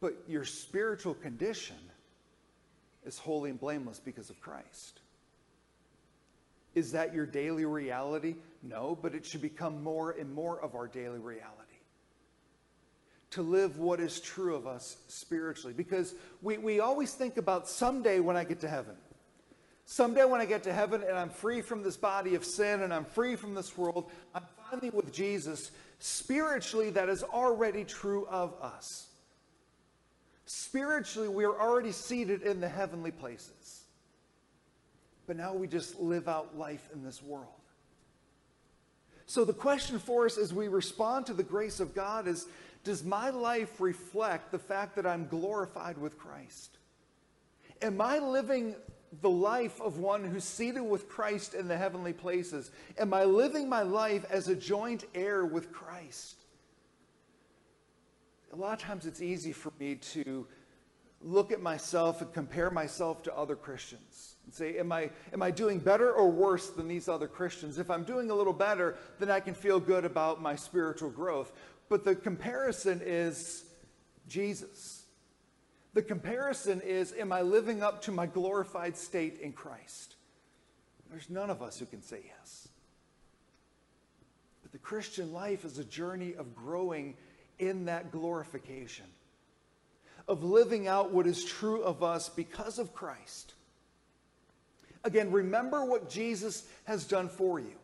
But 0.00 0.14
your 0.26 0.44
spiritual 0.44 1.14
condition 1.14 1.76
is 3.04 3.18
holy 3.18 3.50
and 3.50 3.60
blameless 3.60 4.00
because 4.00 4.30
of 4.30 4.40
Christ. 4.40 5.00
Is 6.74 6.92
that 6.92 7.14
your 7.14 7.26
daily 7.26 7.64
reality? 7.64 8.36
No, 8.62 8.96
but 9.00 9.14
it 9.14 9.26
should 9.26 9.42
become 9.42 9.82
more 9.82 10.12
and 10.12 10.32
more 10.32 10.60
of 10.60 10.74
our 10.74 10.86
daily 10.86 11.18
reality. 11.18 11.56
To 13.32 13.42
live 13.42 13.78
what 13.78 14.00
is 14.00 14.20
true 14.20 14.54
of 14.54 14.66
us 14.66 14.96
spiritually. 15.08 15.74
Because 15.76 16.14
we, 16.42 16.58
we 16.58 16.80
always 16.80 17.12
think 17.12 17.36
about 17.36 17.68
someday 17.68 18.20
when 18.20 18.36
I 18.36 18.44
get 18.44 18.60
to 18.60 18.68
heaven. 18.68 18.96
Someday 19.90 20.24
when 20.24 20.40
I 20.40 20.44
get 20.44 20.62
to 20.62 20.72
heaven 20.72 21.02
and 21.02 21.18
I'm 21.18 21.30
free 21.30 21.62
from 21.62 21.82
this 21.82 21.96
body 21.96 22.36
of 22.36 22.44
sin 22.44 22.82
and 22.82 22.94
I'm 22.94 23.04
free 23.04 23.34
from 23.34 23.56
this 23.56 23.76
world, 23.76 24.08
I'm 24.32 24.44
finally 24.70 24.90
with 24.90 25.12
Jesus. 25.12 25.72
Spiritually, 25.98 26.90
that 26.90 27.08
is 27.08 27.24
already 27.24 27.82
true 27.82 28.24
of 28.30 28.54
us. 28.62 29.08
Spiritually, 30.46 31.26
we 31.28 31.44
are 31.44 31.60
already 31.60 31.90
seated 31.90 32.42
in 32.42 32.60
the 32.60 32.68
heavenly 32.68 33.10
places. 33.10 33.82
But 35.26 35.36
now 35.36 35.54
we 35.54 35.66
just 35.66 35.98
live 35.98 36.28
out 36.28 36.56
life 36.56 36.88
in 36.94 37.02
this 37.02 37.20
world. 37.20 37.48
So 39.26 39.44
the 39.44 39.52
question 39.52 39.98
for 39.98 40.24
us 40.24 40.38
as 40.38 40.54
we 40.54 40.68
respond 40.68 41.26
to 41.26 41.34
the 41.34 41.42
grace 41.42 41.80
of 41.80 41.96
God 41.96 42.28
is 42.28 42.46
Does 42.84 43.02
my 43.02 43.30
life 43.30 43.80
reflect 43.80 44.52
the 44.52 44.58
fact 44.60 44.94
that 44.94 45.04
I'm 45.04 45.26
glorified 45.26 45.98
with 45.98 46.16
Christ? 46.16 46.78
Am 47.82 48.00
I 48.00 48.20
living 48.20 48.76
the 49.20 49.30
life 49.30 49.80
of 49.80 49.98
one 49.98 50.24
who's 50.24 50.44
seated 50.44 50.82
with 50.82 51.08
Christ 51.08 51.54
in 51.54 51.68
the 51.68 51.76
heavenly 51.76 52.12
places? 52.12 52.70
Am 52.98 53.12
I 53.12 53.24
living 53.24 53.68
my 53.68 53.82
life 53.82 54.24
as 54.30 54.48
a 54.48 54.54
joint 54.54 55.04
heir 55.14 55.44
with 55.44 55.72
Christ? 55.72 56.36
A 58.52 58.56
lot 58.56 58.72
of 58.72 58.78
times 58.80 59.06
it's 59.06 59.22
easy 59.22 59.52
for 59.52 59.72
me 59.78 59.96
to 59.96 60.46
look 61.22 61.52
at 61.52 61.60
myself 61.60 62.22
and 62.22 62.32
compare 62.32 62.70
myself 62.70 63.22
to 63.24 63.36
other 63.36 63.54
Christians 63.56 64.36
and 64.44 64.54
say, 64.54 64.78
am 64.78 64.90
I, 64.90 65.10
am 65.32 65.42
I 65.42 65.50
doing 65.50 65.78
better 65.78 66.12
or 66.12 66.30
worse 66.30 66.70
than 66.70 66.88
these 66.88 67.08
other 67.08 67.28
Christians? 67.28 67.78
If 67.78 67.90
I'm 67.90 68.04
doing 68.04 68.30
a 68.30 68.34
little 68.34 68.52
better, 68.52 68.96
then 69.18 69.30
I 69.30 69.40
can 69.40 69.54
feel 69.54 69.78
good 69.78 70.04
about 70.04 70.40
my 70.40 70.56
spiritual 70.56 71.10
growth. 71.10 71.52
But 71.88 72.04
the 72.04 72.14
comparison 72.14 73.02
is 73.04 73.64
Jesus. 74.28 74.99
The 75.92 76.02
comparison 76.02 76.80
is, 76.82 77.12
am 77.18 77.32
I 77.32 77.42
living 77.42 77.82
up 77.82 78.02
to 78.02 78.12
my 78.12 78.26
glorified 78.26 78.96
state 78.96 79.40
in 79.40 79.52
Christ? 79.52 80.14
There's 81.10 81.28
none 81.28 81.50
of 81.50 81.62
us 81.62 81.78
who 81.78 81.86
can 81.86 82.02
say 82.02 82.20
yes. 82.24 82.68
But 84.62 84.70
the 84.70 84.78
Christian 84.78 85.32
life 85.32 85.64
is 85.64 85.78
a 85.78 85.84
journey 85.84 86.34
of 86.34 86.54
growing 86.54 87.16
in 87.58 87.86
that 87.86 88.12
glorification, 88.12 89.06
of 90.28 90.44
living 90.44 90.86
out 90.86 91.12
what 91.12 91.26
is 91.26 91.44
true 91.44 91.82
of 91.82 92.04
us 92.04 92.28
because 92.28 92.78
of 92.78 92.94
Christ. 92.94 93.54
Again, 95.02 95.32
remember 95.32 95.84
what 95.84 96.08
Jesus 96.08 96.64
has 96.84 97.04
done 97.04 97.28
for 97.28 97.58
you. 97.58 97.74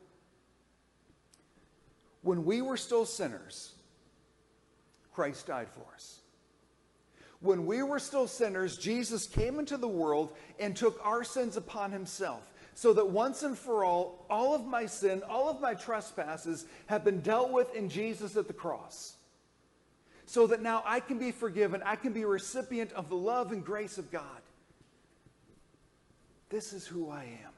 When 2.23 2.45
we 2.45 2.63
were 2.63 2.77
still 2.77 3.05
sinners, 3.05 3.73
Christ 5.13 5.47
died 5.47 5.69
for 5.69 5.85
us. 5.95 6.21
When 7.47 7.65
we 7.65 7.85
were 7.85 8.01
still 8.01 8.27
sinners, 8.27 8.77
Jesus 8.77 9.29
came 9.29 9.61
into 9.61 9.77
the 9.77 9.87
world 9.87 10.33
and 10.59 10.75
took 10.75 10.99
our 11.05 11.23
sins 11.23 11.57
upon 11.57 11.93
himself, 11.93 12.53
so 12.75 12.93
that 12.95 13.09
once 13.09 13.45
and 13.45 13.57
for 13.57 13.85
all, 13.85 14.27
all 14.29 14.53
of 14.53 14.67
my 14.67 14.87
sin, 14.87 15.23
all 15.29 15.49
of 15.49 15.61
my 15.61 15.75
trespasses 15.75 16.67
have 16.87 17.05
been 17.05 17.21
dealt 17.21 17.53
with 17.53 17.73
in 17.73 17.89
Jesus 17.89 18.37
at 18.37 18.49
the 18.49 18.53
cross. 18.53 19.15
So 20.27 20.49
that 20.49 20.61
now 20.61 20.83
I 20.85 20.99
can 20.99 21.19
be 21.19 21.31
forgiven, 21.31 21.83
I 21.85 21.95
can 21.95 22.13
be 22.13 22.23
a 22.23 22.27
recipient 22.27 22.93
of 22.95 23.09
the 23.09 23.17
love 23.17 23.53
and 23.53 23.65
grace 23.65 23.97
of 23.97 24.11
God. 24.11 24.43
This 26.49 26.73
is 26.73 26.85
who 26.85 27.11
I 27.11 27.23
am. 27.23 27.53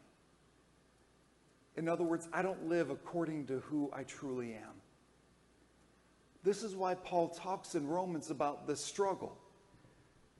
In 1.76 1.88
other 1.88 2.04
words, 2.04 2.28
I 2.30 2.42
don't 2.42 2.68
live 2.68 2.90
according 2.90 3.46
to 3.46 3.60
who 3.60 3.90
I 3.90 4.02
truly 4.02 4.52
am. 4.52 4.74
This 6.44 6.62
is 6.62 6.76
why 6.76 6.94
Paul 6.94 7.30
talks 7.30 7.74
in 7.74 7.86
Romans 7.86 8.28
about 8.30 8.66
the 8.66 8.76
struggle 8.76 9.38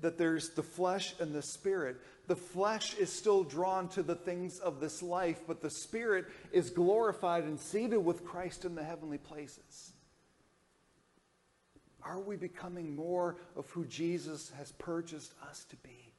that 0.01 0.19
there's 0.19 0.51
the 0.51 0.63
flesh 0.63 1.15
and 1.21 1.35
the 1.35 1.43
spirit. 1.43 1.97
The 2.27 2.37
flesh 2.37 2.95
is 2.95 3.13
still 3.13 3.43
drawn 3.43 3.89
to 3.91 4.03
the 4.03 4.15
things 4.15 4.59
of 4.59 4.81
this 4.81 5.03
life, 5.03 5.41
but 5.47 5.61
the 5.61 5.71
spirit 5.71 6.27
is 6.53 6.71
glorified 6.71 7.45
and 7.45 7.59
seated 7.59 7.99
with 7.99 8.25
Christ 8.25 8.65
in 8.65 8.75
the 8.75 8.85
heavenly 8.85 9.19
places. 9.19 9.93
Are 12.03 12.21
we 12.21 12.37
becoming 12.37 12.95
more 12.95 13.37
of 13.57 13.69
who 13.71 13.85
Jesus 13.85 14.53
has 14.57 14.73
purchased 14.73 15.35
us 15.49 15.65
to 15.71 15.77
be? 15.77 16.13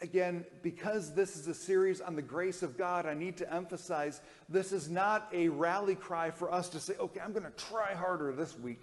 Again, 0.00 0.44
because 0.62 1.12
this 1.14 1.36
is 1.36 1.48
a 1.48 1.54
series 1.54 2.00
on 2.00 2.14
the 2.14 2.22
grace 2.22 2.62
of 2.62 2.78
God, 2.78 3.06
I 3.06 3.14
need 3.14 3.36
to 3.38 3.52
emphasize 3.52 4.20
this 4.48 4.70
is 4.72 4.88
not 4.88 5.28
a 5.32 5.48
rally 5.48 5.96
cry 5.96 6.30
for 6.30 6.52
us 6.52 6.68
to 6.68 6.78
say, 6.78 6.94
okay, 7.00 7.20
I'm 7.20 7.32
going 7.32 7.44
to 7.44 7.64
try 7.64 7.94
harder 7.94 8.32
this 8.32 8.56
week. 8.56 8.80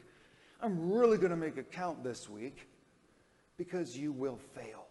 I'm 0.62 0.92
really 0.92 1.18
going 1.18 1.30
to 1.30 1.38
make 1.38 1.58
it 1.58 1.72
count 1.72 2.04
this 2.04 2.28
week 2.30 2.68
because 3.58 3.98
you 3.98 4.12
will 4.12 4.40
fail. 4.54 4.86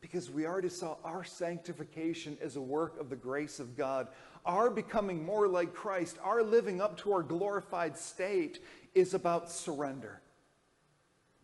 Because 0.00 0.30
we 0.30 0.46
already 0.46 0.68
saw 0.68 0.96
our 1.04 1.24
sanctification 1.24 2.36
as 2.42 2.56
a 2.56 2.60
work 2.60 3.00
of 3.00 3.08
the 3.08 3.16
grace 3.16 3.58
of 3.58 3.76
God. 3.76 4.08
Our 4.44 4.70
becoming 4.70 5.24
more 5.24 5.48
like 5.48 5.72
Christ, 5.72 6.18
our 6.22 6.42
living 6.42 6.80
up 6.80 6.98
to 6.98 7.12
our 7.12 7.22
glorified 7.22 7.96
state 7.96 8.62
is 8.94 9.14
about 9.14 9.50
surrender. 9.50 10.20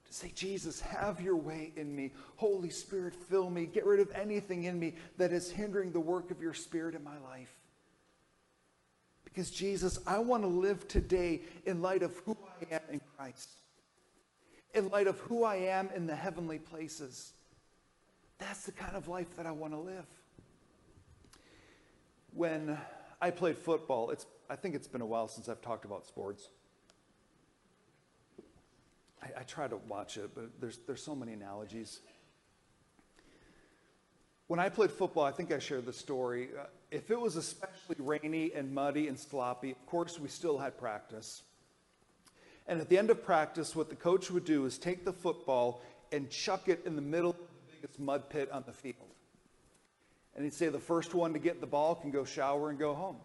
To 0.07 0.13
say, 0.13 0.33
Jesus, 0.35 0.81
have 0.81 1.21
your 1.21 1.37
way 1.37 1.73
in 1.77 1.95
me. 1.95 2.13
Holy 2.37 2.69
Spirit, 2.69 3.15
fill 3.15 3.49
me. 3.49 3.65
Get 3.67 3.87
rid 3.87 4.01
of 4.01 4.11
anything 4.13 4.65
in 4.65 4.79
me 4.79 4.95
that 5.17 5.33
is 5.33 5.51
hindering 5.51 5.93
the 5.93 6.01
work 6.01 6.31
of 6.31 6.43
your 6.43 6.55
Spirit 6.55 6.95
in 6.95 7.03
my 7.03 7.19
life. 7.19 7.57
Because, 9.25 9.51
Jesus, 9.51 10.01
I 10.07 10.19
want 10.19 10.43
to 10.43 10.49
live 10.49 10.87
today 10.89 11.43
in 11.65 11.81
light 11.81 12.03
of 12.03 12.15
who 12.27 12.37
I 12.61 12.75
am 12.75 12.81
in 12.91 13.01
Christ 13.17 13.49
in 14.75 14.89
light 14.89 15.07
of 15.07 15.19
who 15.21 15.45
I 15.45 15.57
am 15.57 15.91
in 15.95 16.07
the 16.07 16.15
heavenly 16.15 16.59
places. 16.59 17.33
That's 18.39 18.65
the 18.65 18.73
kind 18.73 18.97
of 18.97 19.09
life 19.09 19.37
that 19.37 19.47
I 19.47 19.53
want 19.53 19.73
to 19.73 19.79
live. 19.79 20.07
When 22.33 22.79
I 23.21 23.31
played 23.31 23.59
football, 23.59 24.11
it's, 24.11 24.27
I 24.49 24.57
think 24.57 24.75
it's 24.75 24.89
been 24.89 25.01
a 25.01 25.07
while 25.07 25.29
since 25.29 25.49
I've 25.49 25.61
talked 25.61 25.85
about 25.85 26.07
sports. 26.07 26.49
I, 29.23 29.41
I 29.41 29.43
try 29.43 29.69
to 29.69 29.77
watch 29.77 30.17
it, 30.17 30.31
but 30.35 30.61
there's, 30.61 30.79
there's 30.87 31.03
so 31.03 31.15
many 31.15 31.33
analogies. 31.33 32.01
When 34.47 34.59
I 34.59 34.69
played 34.69 34.91
football, 34.91 35.25
I 35.25 35.33
think 35.33 35.53
I 35.53 35.59
shared 35.59 35.87
the 35.87 35.93
story. 35.93 36.49
Uh, 36.59 36.65
if 36.91 37.11
it 37.11 37.21
was 37.21 37.37
especially 37.37 37.97
rainy 37.99 38.53
and 38.55 38.73
muddy 38.73 39.09
and 39.09 39.19
sloppy, 39.19 39.71
of 39.73 39.87
course, 39.87 40.19
we 40.19 40.29
still 40.29 40.59
had 40.59 40.79
practice. 40.79 41.43
And 42.71 42.81
at 42.81 42.89
the 42.89 42.97
end 42.97 43.11
of 43.11 43.25
practice, 43.25 43.75
what 43.75 43.91
the 43.91 43.97
coach 43.97 44.31
would 44.31 44.45
do 44.45 44.65
is 44.65 44.79
take 44.79 45.05
the 45.05 45.13
football 45.13 45.83
and 46.13 46.31
chuck 46.31 46.69
it 46.69 46.83
in 46.87 46.95
the 46.95 47.03
middle 47.03 47.31
of 47.31 47.37
the 47.37 47.73
biggest 47.75 47.99
mud 47.99 48.31
pit 48.31 48.49
on 48.53 48.63
the 48.65 48.73
field. 48.73 49.09
And 50.37 50.45
he'd 50.45 50.55
say 50.55 50.69
the 50.69 50.79
first 50.79 51.13
one 51.13 51.33
to 51.33 51.41
get 51.41 51.61
the 51.61 51.67
ball 51.67 51.97
can 51.97 52.13
go 52.13 52.25
shower 52.25 52.71
and 52.71 52.79
go 52.79 52.95
home. 52.95 53.17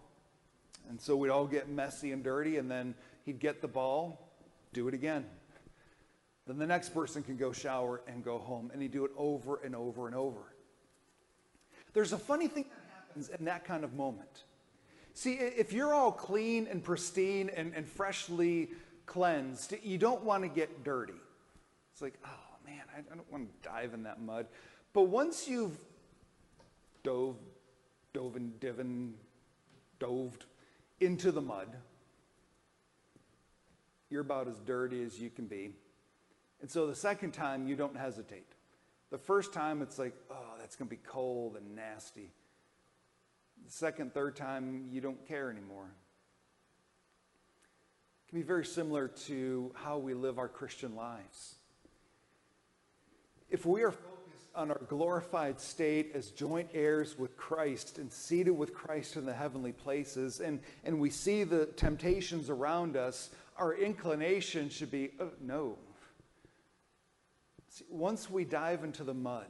And 0.90 1.00
so 1.00 1.16
we'd 1.16 1.30
all 1.30 1.46
get 1.46 1.70
messy 1.70 2.12
and 2.12 2.24
dirty, 2.24 2.58
and 2.58 2.72
then 2.72 2.96
he'd 3.24 3.40
get 3.40 3.62
the 3.62 3.68
ball, 3.68 4.32
do 4.74 4.88
it 4.88 4.96
again. 4.96 5.26
Then 6.48 6.58
the 6.58 6.66
next 6.66 6.90
person 6.90 7.22
can 7.22 7.38
go 7.38 7.52
shower 7.52 8.02
and 8.08 8.26
go 8.26 8.40
home. 8.40 8.72
And 8.74 8.82
he'd 8.82 8.94
do 8.94 9.06
it 9.06 9.12
over 9.16 9.60
and 9.64 9.76
over 9.76 10.08
and 10.08 10.16
over. 10.16 10.42
There's 11.94 12.14
a 12.14 12.18
funny 12.18 12.48
thing 12.48 12.64
that 12.64 12.96
happens 12.96 13.30
in 13.30 13.46
that 13.46 13.64
kind 13.64 13.84
of 13.84 13.94
moment. 13.94 14.44
See, 15.14 15.36
if 15.36 15.72
you're 15.72 15.94
all 15.94 16.12
clean 16.12 16.68
and 16.68 16.84
pristine 16.84 17.50
and, 17.56 17.74
and 17.76 17.88
freshly 17.88 18.72
cleansed, 19.06 19.74
you 19.84 19.98
don't 19.98 20.24
want 20.24 20.44
to 20.44 20.50
get 20.50 20.84
dirty. 20.84 21.14
It's 21.92 22.02
like, 22.02 22.16
oh 22.26 22.58
man, 22.66 22.82
I, 22.96 23.16
don't 23.16 23.32
want 23.32 23.48
to 23.48 23.70
dive 23.70 23.94
in 23.94 24.04
that 24.04 24.22
mud. 24.22 24.48
But 24.94 25.04
once 25.04 25.48
you've 25.48 25.78
dove, 27.04 27.38
dove 28.14 28.36
and 28.36 28.60
divin, 28.60 29.14
doved 30.00 30.46
into 31.00 31.32
the 31.32 31.42
mud, 31.42 31.68
you're 34.10 34.22
about 34.22 34.48
as 34.48 34.60
dirty 34.60 35.04
as 35.04 35.20
you 35.20 35.30
can 35.30 35.46
be. 35.46 35.72
And 36.62 36.70
so 36.70 36.88
the 36.88 36.96
second 36.96 37.32
time, 37.32 37.68
you 37.68 37.76
don't 37.76 37.98
hesitate. 37.98 38.48
The 39.12 39.18
first 39.18 39.54
time, 39.54 39.82
it's 39.82 40.00
like, 40.00 40.16
oh, 40.32 40.56
that's 40.60 40.76
going 40.76 40.90
to 40.90 40.96
be 40.96 41.02
cold 41.06 41.58
and 41.58 41.76
nasty. 41.76 42.32
The 43.66 43.72
second, 43.72 44.14
third 44.14 44.36
time, 44.36 44.88
you 44.92 45.02
don't 45.02 45.28
care 45.28 45.50
anymore 45.50 45.90
can 48.30 48.40
be 48.40 48.46
very 48.46 48.66
similar 48.66 49.08
to 49.08 49.72
how 49.76 49.98
we 49.98 50.14
live 50.14 50.40
our 50.40 50.48
Christian 50.48 50.96
lives. 50.96 51.56
If 53.50 53.66
we 53.66 53.84
are 53.84 53.92
focused 53.92 54.48
on 54.56 54.72
our 54.72 54.82
glorified 54.88 55.60
state 55.60 56.12
as 56.16 56.32
joint 56.32 56.70
heirs 56.74 57.18
with 57.20 57.38
Christ 57.38 58.00
and 58.00 58.12
seated 58.12 58.52
with 58.52 58.74
Christ 58.74 59.16
in 59.16 59.26
the 59.26 59.34
heavenly 59.34 59.72
places, 59.72 60.40
and, 60.40 60.60
and 60.84 61.00
we 61.00 61.10
see 61.10 61.44
the 61.44 61.68
temptations 61.68 62.50
around 62.50 62.98
us, 62.98 63.30
our 63.58 63.74
inclination 63.74 64.70
should 64.70 64.92
be 64.92 65.12
oh, 65.20 65.32
no. 65.42 65.78
See, 67.70 67.86
once 67.90 68.30
we 68.30 68.46
dive 68.46 68.84
into 68.84 69.04
the 69.04 69.14
mud 69.14 69.48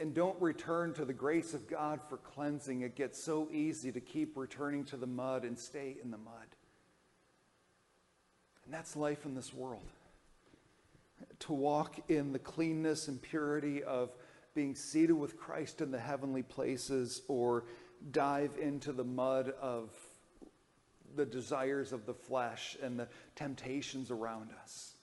and 0.00 0.14
don't 0.14 0.40
return 0.40 0.94
to 0.94 1.04
the 1.04 1.12
grace 1.12 1.54
of 1.54 1.68
God 1.68 2.00
for 2.08 2.16
cleansing, 2.16 2.80
it 2.80 2.96
gets 2.96 3.22
so 3.22 3.48
easy 3.52 3.92
to 3.92 4.00
keep 4.00 4.36
returning 4.36 4.84
to 4.86 4.96
the 4.96 5.06
mud 5.06 5.44
and 5.44 5.58
stay 5.58 5.96
in 6.02 6.10
the 6.10 6.18
mud. 6.18 6.55
And 8.66 8.74
that's 8.74 8.96
life 8.96 9.24
in 9.24 9.34
this 9.34 9.54
world. 9.54 9.88
To 11.40 11.52
walk 11.52 12.10
in 12.10 12.32
the 12.32 12.38
cleanness 12.38 13.08
and 13.08 13.22
purity 13.22 13.82
of 13.82 14.10
being 14.54 14.74
seated 14.74 15.14
with 15.14 15.38
Christ 15.38 15.80
in 15.80 15.90
the 15.90 15.98
heavenly 15.98 16.42
places 16.42 17.22
or 17.28 17.64
dive 18.10 18.56
into 18.60 18.92
the 18.92 19.04
mud 19.04 19.54
of 19.60 19.90
the 21.14 21.24
desires 21.24 21.92
of 21.92 22.04
the 22.06 22.14
flesh 22.14 22.76
and 22.82 22.98
the 22.98 23.08
temptations 23.36 24.10
around 24.10 24.50
us. 24.62 24.94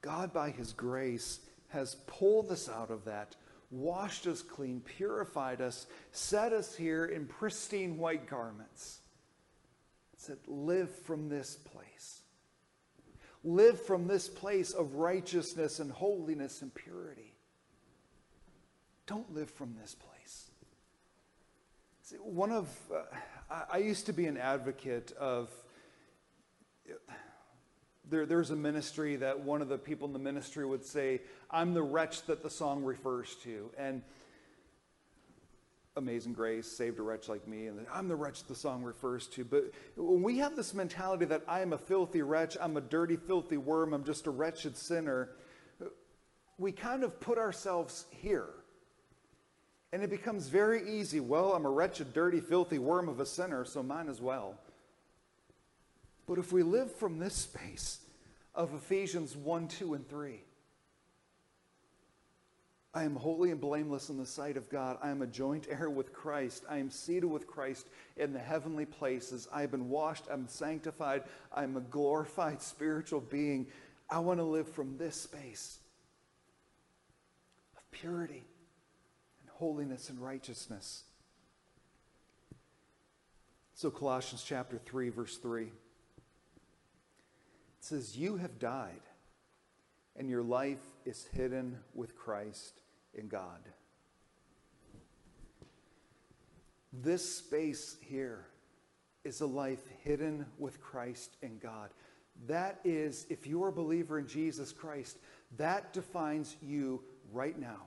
God, 0.00 0.32
by 0.32 0.50
His 0.50 0.72
grace, 0.72 1.40
has 1.68 1.96
pulled 2.06 2.50
us 2.50 2.68
out 2.68 2.90
of 2.90 3.04
that, 3.04 3.36
washed 3.70 4.26
us 4.26 4.42
clean, 4.42 4.80
purified 4.80 5.60
us, 5.60 5.86
set 6.12 6.52
us 6.52 6.74
here 6.74 7.06
in 7.06 7.26
pristine 7.26 7.98
white 7.98 8.26
garments. 8.28 9.00
Said, 10.18 10.38
live 10.46 10.90
from 10.90 11.28
this 11.28 11.56
place. 11.56 12.20
Live 13.44 13.80
from 13.80 14.08
this 14.08 14.28
place 14.28 14.72
of 14.72 14.96
righteousness 14.96 15.78
and 15.78 15.90
holiness 15.90 16.60
and 16.60 16.74
purity. 16.74 17.34
Don't 19.06 19.32
live 19.32 19.48
from 19.48 19.74
this 19.80 19.94
place. 19.94 20.50
See, 22.02 22.16
one 22.16 22.50
of, 22.52 22.68
uh, 22.94 23.62
I 23.70 23.78
used 23.78 24.06
to 24.06 24.12
be 24.12 24.26
an 24.26 24.36
advocate 24.36 25.12
of 25.12 25.50
there, 28.10 28.26
there's 28.26 28.50
a 28.50 28.56
ministry 28.56 29.16
that 29.16 29.40
one 29.40 29.62
of 29.62 29.68
the 29.68 29.78
people 29.78 30.06
in 30.06 30.12
the 30.12 30.18
ministry 30.18 30.64
would 30.64 30.84
say, 30.84 31.20
I'm 31.50 31.74
the 31.74 31.82
wretch 31.82 32.24
that 32.26 32.42
the 32.42 32.50
song 32.50 32.82
refers 32.82 33.34
to. 33.44 33.70
And 33.78 34.02
Amazing 35.98 36.32
Grace 36.32 36.66
saved 36.66 37.00
a 37.00 37.02
wretch 37.02 37.28
like 37.28 37.46
me, 37.48 37.66
and 37.66 37.84
I'm 37.92 38.06
the 38.06 38.14
wretch 38.14 38.44
the 38.44 38.54
song 38.54 38.84
refers 38.84 39.26
to. 39.28 39.44
But 39.44 39.72
when 39.96 40.22
we 40.22 40.38
have 40.38 40.54
this 40.54 40.72
mentality 40.72 41.24
that 41.26 41.42
I 41.48 41.60
am 41.60 41.72
a 41.72 41.78
filthy 41.78 42.22
wretch, 42.22 42.56
I'm 42.60 42.76
a 42.76 42.80
dirty, 42.80 43.16
filthy 43.16 43.56
worm, 43.56 43.92
I'm 43.92 44.04
just 44.04 44.28
a 44.28 44.30
wretched 44.30 44.76
sinner, 44.76 45.30
we 46.56 46.70
kind 46.70 47.02
of 47.02 47.20
put 47.20 47.36
ourselves 47.36 48.06
here. 48.10 48.48
And 49.92 50.02
it 50.02 50.10
becomes 50.10 50.48
very 50.48 50.88
easy. 50.88 51.18
Well, 51.18 51.52
I'm 51.52 51.64
a 51.66 51.70
wretched, 51.70 52.12
dirty, 52.12 52.40
filthy 52.40 52.78
worm 52.78 53.08
of 53.08 53.18
a 53.20 53.26
sinner, 53.26 53.64
so 53.64 53.82
mine 53.82 54.08
as 54.08 54.20
well. 54.20 54.54
But 56.26 56.38
if 56.38 56.52
we 56.52 56.62
live 56.62 56.94
from 56.94 57.18
this 57.18 57.34
space 57.34 58.00
of 58.54 58.72
Ephesians 58.72 59.36
1, 59.36 59.66
2, 59.66 59.94
and 59.94 60.08
3, 60.08 60.42
I 62.94 63.04
am 63.04 63.14
holy 63.14 63.50
and 63.50 63.60
blameless 63.60 64.08
in 64.08 64.16
the 64.16 64.24
sight 64.24 64.56
of 64.56 64.70
God. 64.70 64.98
I 65.02 65.10
am 65.10 65.20
a 65.20 65.26
joint 65.26 65.66
heir 65.70 65.90
with 65.90 66.12
Christ. 66.12 66.64
I 66.68 66.78
am 66.78 66.90
seated 66.90 67.26
with 67.26 67.46
Christ 67.46 67.86
in 68.16 68.32
the 68.32 68.38
heavenly 68.38 68.86
places. 68.86 69.46
I 69.52 69.60
have 69.60 69.70
been 69.70 69.90
washed. 69.90 70.24
I'm 70.30 70.48
sanctified. 70.48 71.24
I'm 71.54 71.76
a 71.76 71.82
glorified 71.82 72.62
spiritual 72.62 73.20
being. 73.20 73.66
I 74.08 74.20
want 74.20 74.40
to 74.40 74.44
live 74.44 74.68
from 74.68 74.96
this 74.96 75.20
space 75.20 75.78
of 77.76 77.90
purity 77.90 78.44
and 79.42 79.50
holiness 79.50 80.08
and 80.08 80.18
righteousness. 80.18 81.04
So, 83.74 83.90
Colossians 83.90 84.42
chapter 84.42 84.78
3, 84.78 85.10
verse 85.10 85.36
3. 85.36 85.64
It 85.64 85.70
says, 87.80 88.16
You 88.16 88.38
have 88.38 88.58
died, 88.58 89.02
and 90.18 90.28
your 90.28 90.42
life 90.42 90.82
is 91.06 91.28
hidden 91.32 91.78
with 91.94 92.16
Christ 92.16 92.80
in 93.14 93.28
God. 93.28 93.60
This 96.92 97.36
space 97.36 97.96
here 98.00 98.46
is 99.24 99.40
a 99.40 99.46
life 99.46 99.84
hidden 100.02 100.44
with 100.58 100.80
Christ 100.80 101.36
in 101.42 101.58
God. 101.58 101.90
That 102.46 102.80
is, 102.84 103.26
if 103.30 103.46
you're 103.46 103.68
a 103.68 103.72
believer 103.72 104.18
in 104.18 104.26
Jesus 104.26 104.72
Christ, 104.72 105.18
that 105.56 105.92
defines 105.92 106.56
you 106.60 107.02
right 107.32 107.58
now. 107.58 107.82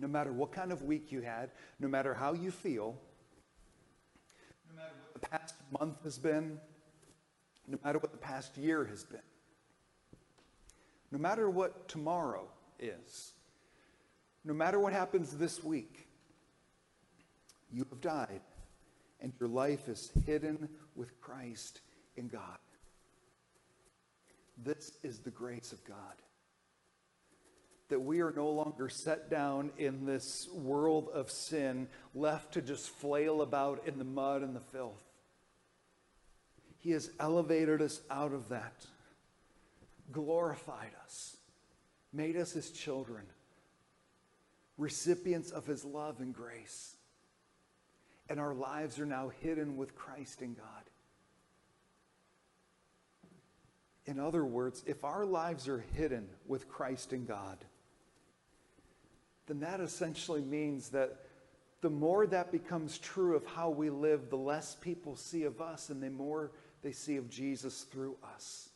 No 0.00 0.08
matter 0.08 0.32
what 0.32 0.52
kind 0.52 0.72
of 0.72 0.82
week 0.82 1.12
you 1.12 1.20
had, 1.20 1.50
no 1.78 1.88
matter 1.88 2.14
how 2.14 2.32
you 2.32 2.50
feel, 2.50 2.96
no 4.70 4.76
matter 4.76 4.94
what 5.12 5.20
the 5.20 5.28
past 5.28 5.54
month 5.78 6.02
has 6.04 6.18
been, 6.18 6.58
no 7.66 7.78
matter 7.84 7.98
what 7.98 8.12
the 8.12 8.18
past 8.18 8.56
year 8.56 8.84
has 8.84 9.04
been, 9.04 9.20
no 11.10 11.18
matter 11.18 11.48
what 11.48 11.88
tomorrow 11.88 12.46
is, 12.78 13.32
no 14.44 14.54
matter 14.54 14.78
what 14.78 14.92
happens 14.92 15.36
this 15.36 15.62
week, 15.62 16.08
you 17.72 17.86
have 17.90 18.00
died 18.00 18.40
and 19.20 19.32
your 19.40 19.48
life 19.48 19.88
is 19.88 20.10
hidden 20.26 20.68
with 20.94 21.20
Christ 21.20 21.80
in 22.16 22.28
God. 22.28 22.58
This 24.62 24.92
is 25.02 25.20
the 25.20 25.30
grace 25.30 25.72
of 25.72 25.84
God. 25.84 25.96
That 27.88 28.00
we 28.00 28.20
are 28.20 28.32
no 28.34 28.50
longer 28.50 28.88
set 28.88 29.30
down 29.30 29.70
in 29.78 30.04
this 30.04 30.48
world 30.52 31.08
of 31.14 31.30
sin, 31.30 31.88
left 32.14 32.52
to 32.54 32.62
just 32.62 32.90
flail 32.90 33.40
about 33.40 33.86
in 33.86 33.98
the 33.98 34.04
mud 34.04 34.42
and 34.42 34.54
the 34.54 34.60
filth. 34.60 35.02
He 36.78 36.90
has 36.90 37.10
elevated 37.18 37.80
us 37.80 38.00
out 38.10 38.32
of 38.32 38.48
that, 38.50 38.86
glorified 40.12 40.92
us, 41.04 41.36
made 42.12 42.36
us 42.36 42.52
his 42.52 42.70
children, 42.70 43.24
recipients 44.76 45.50
of 45.50 45.66
his 45.66 45.84
love 45.84 46.20
and 46.20 46.34
grace. 46.34 46.96
And 48.30 48.38
our 48.38 48.54
lives 48.54 48.98
are 48.98 49.06
now 49.06 49.30
hidden 49.40 49.76
with 49.76 49.94
Christ 49.94 50.42
in 50.42 50.54
God. 50.54 50.64
In 54.04 54.18
other 54.18 54.44
words, 54.44 54.82
if 54.86 55.04
our 55.04 55.26
lives 55.26 55.68
are 55.68 55.84
hidden 55.94 56.28
with 56.46 56.68
Christ 56.68 57.12
in 57.12 57.26
God, 57.26 57.58
then 59.46 59.60
that 59.60 59.80
essentially 59.80 60.42
means 60.42 60.90
that 60.90 61.18
the 61.80 61.90
more 61.90 62.26
that 62.26 62.50
becomes 62.50 62.98
true 62.98 63.36
of 63.36 63.46
how 63.46 63.70
we 63.70 63.88
live, 63.90 64.30
the 64.30 64.36
less 64.36 64.74
people 64.74 65.16
see 65.16 65.44
of 65.44 65.60
us 65.60 65.90
and 65.90 66.02
the 66.02 66.10
more 66.10 66.52
they 66.82 66.92
see 66.92 67.16
of 67.16 67.30
Jesus 67.30 67.82
through 67.82 68.16
us. 68.34 68.67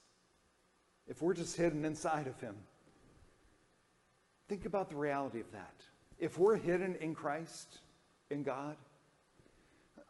If 1.09 1.21
we're 1.21 1.35
just 1.35 1.57
hidden 1.57 1.85
inside 1.85 2.27
of 2.27 2.41
Him, 2.41 2.55
think 4.49 4.65
about 4.67 4.89
the 4.89 4.97
reality 4.97 5.41
of 5.41 5.51
that. 5.53 5.75
If 6.19 6.39
we're 6.39 6.57
hidden 6.57 6.95
in 6.97 7.15
Christ, 7.15 7.79
in 8.31 8.43
God, 8.43 8.77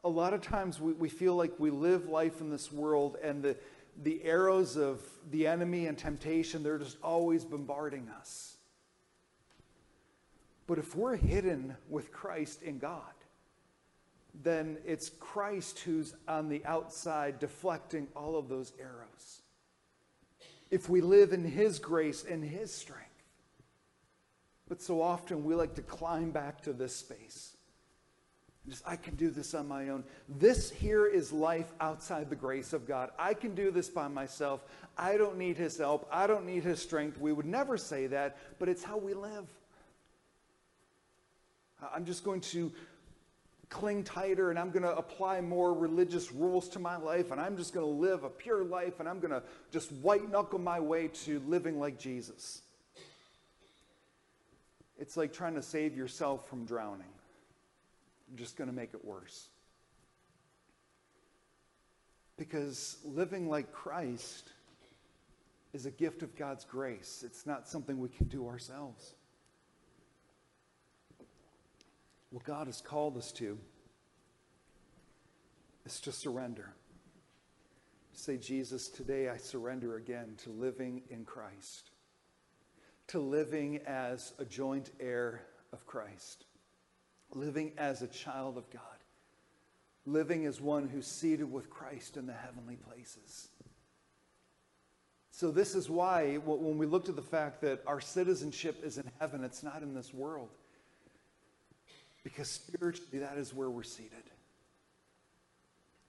a 0.05 0.09
lot 0.09 0.35
of 0.35 0.43
times 0.43 0.81
we, 0.81 0.93
we 0.93 1.09
feel 1.09 1.37
like 1.37 1.53
we 1.59 1.71
live 1.71 2.09
life 2.09 2.41
in 2.41 2.51
this 2.51 2.73
world 2.73 3.17
and 3.23 3.43
the, 3.43 3.57
the 4.03 4.23
arrows 4.25 4.77
of 4.77 5.01
the 5.31 5.47
enemy 5.47 5.87
and 5.87 5.97
temptation, 5.97 6.63
they're 6.63 6.79
just 6.79 6.99
always 7.03 7.45
bombarding 7.45 8.09
us. 8.21 8.57
But 10.67 10.79
if 10.79 10.97
we're 10.97 11.17
hidden 11.17 11.77
with 11.89 12.13
Christ 12.13 12.63
in 12.63 12.79
God, 12.79 13.03
then 14.43 14.79
it's 14.87 15.11
Christ 15.11 15.81
who's 15.81 16.15
on 16.27 16.49
the 16.49 16.65
outside 16.65 17.39
deflecting 17.39 18.09
all 18.17 18.37
of 18.37 18.49
those 18.49 18.73
arrows. 18.81 19.42
If 20.73 20.89
we 20.89 21.03
live 21.03 21.33
in 21.33 21.45
His 21.45 21.79
grace 21.79 22.25
and 22.29 22.43
His 22.43 22.75
strength. 22.75 23.03
But 24.69 24.81
so 24.81 25.03
often 25.03 25.45
we 25.45 25.55
like 25.55 25.75
to 25.75 25.83
climb 25.83 26.31
back 26.31 26.63
to 26.63 26.73
this 26.73 26.97
space. 26.97 27.57
Just, 28.67 28.83
I 28.89 28.97
can 28.97 29.17
do 29.17 29.29
this 29.29 29.55
on 29.55 29.69
my 29.69 29.91
own. 29.91 30.03
This 30.29 30.71
here 30.71 31.07
is 31.07 31.31
life 31.31 31.71
outside 31.81 32.31
the 32.31 32.37
grace 32.37 32.73
of 32.73 32.87
God. 32.89 33.11
I 33.19 33.35
can 33.35 33.55
do 33.55 33.71
this 33.71 33.91
by 33.91 34.09
myself. 34.09 34.65
I 34.97 35.19
don't 35.19 35.37
need 35.37 35.59
His 35.59 35.77
help. 35.77 36.09
I 36.11 36.27
don't 36.27 36.47
need 36.47 36.63
His 36.63 36.81
strength. 36.81 37.19
We 37.19 37.35
would 37.35 37.45
never 37.45 37.77
say 37.77 38.07
that, 38.07 38.39
but 38.59 38.71
it's 38.71 38.83
how 38.83 38.97
we 38.97 39.13
live. 39.13 39.47
I'm 41.95 42.07
just 42.07 42.25
going 42.25 42.41
to 42.41 42.73
cling 43.73 44.05
tighter 44.05 44.51
and 44.51 44.59
I'm 44.59 44.71
going 44.71 44.83
to 44.83 44.95
apply 44.95 45.41
more 45.41 45.73
religious 45.73 46.31
rules 46.31 46.69
to 46.71 46.79
my 46.79 46.97
life 46.97 47.31
and 47.31 47.41
I'm 47.41 47.57
just 47.57 47.73
going 47.73 47.87
to 47.87 47.91
live 47.91 48.23
a 48.23 48.29
pure 48.29 48.63
life 48.63 49.01
and 49.01 49.09
I'm 49.09 49.19
going 49.19 49.33
to 49.33 49.43
just 49.71 49.91
white 49.91 50.31
knuckle 50.31 50.59
my 50.59 50.79
way 50.79 51.09
to 51.25 51.41
living 51.49 51.81
like 51.81 51.99
Jesus. 51.99 52.61
It's 54.99 55.17
like 55.17 55.33
trying 55.33 55.55
to 55.55 55.63
save 55.63 55.97
yourself 55.97 56.49
from 56.49 56.67
drowning. 56.67 57.07
You're 58.29 58.39
just 58.39 58.57
going 58.57 58.69
to 58.69 58.77
make 58.77 58.93
it 58.93 59.05
worse. 59.05 59.49
Because 62.37 62.99
living 63.05 63.49
like 63.49 63.73
Christ 63.73 64.51
is 65.73 65.87
a 65.87 65.91
gift 65.91 66.23
of 66.23 66.37
God's 66.37 66.65
grace. 66.65 67.25
It's 67.27 67.47
not 67.47 67.67
something 67.67 67.99
we 67.99 68.11
can 68.11 68.29
do 68.29 68.47
ourselves. 68.47 69.15
What 72.33 72.45
God 72.45 72.67
has 72.67 72.81
called 72.81 73.19
us 73.19 73.31
to 73.33 73.59
is 75.85 76.01
to 76.01 76.13
surrender. 76.13 76.73
Say, 78.15 78.39
Jesus, 78.39 78.89
today 78.89 79.29
I 79.29 79.37
surrender 79.37 79.97
again 79.97 80.37
to 80.45 80.51
living 80.51 81.03
in 81.11 81.27
Christ, 81.27 81.91
to 83.09 83.21
living 83.21 83.81
as 83.87 84.33
a 84.39 84.47
joint 84.47 84.91
heir 84.99 85.43
of 85.75 85.87
Christ, 85.87 86.47
living 87.35 87.73
as 87.77 88.01
a 88.01 88.09
child 88.09 88.57
of 88.57 88.71
God, 88.71 88.81
living 90.07 90.47
as 90.47 90.59
one 90.59 90.89
who's 90.89 91.07
seated 91.07 91.53
with 91.53 91.69
Christ 91.69 92.17
in 92.17 92.27
the 92.27 92.33
heavenly 92.33 92.77
places. 92.77 93.49
So, 95.33 95.51
this 95.51 95.75
is 95.75 95.91
why 95.91 96.37
when 96.37 96.79
we 96.79 96.87
looked 96.87 97.11
at 97.11 97.17
the 97.17 97.23
fact 97.23 97.61
that 97.61 97.83
our 97.87 98.01
citizenship 98.01 98.83
is 98.83 98.97
in 98.97 99.11
heaven, 99.21 99.45
it's 99.45 99.63
not 99.63 99.83
in 99.83 99.95
this 99.95 100.15
world. 100.15 100.49
Because 102.25 102.49
spiritually, 102.49 103.19
that 103.19 103.37
is 103.37 103.53
where 103.53 103.71
we're 103.71 103.83
seated. 103.83 104.23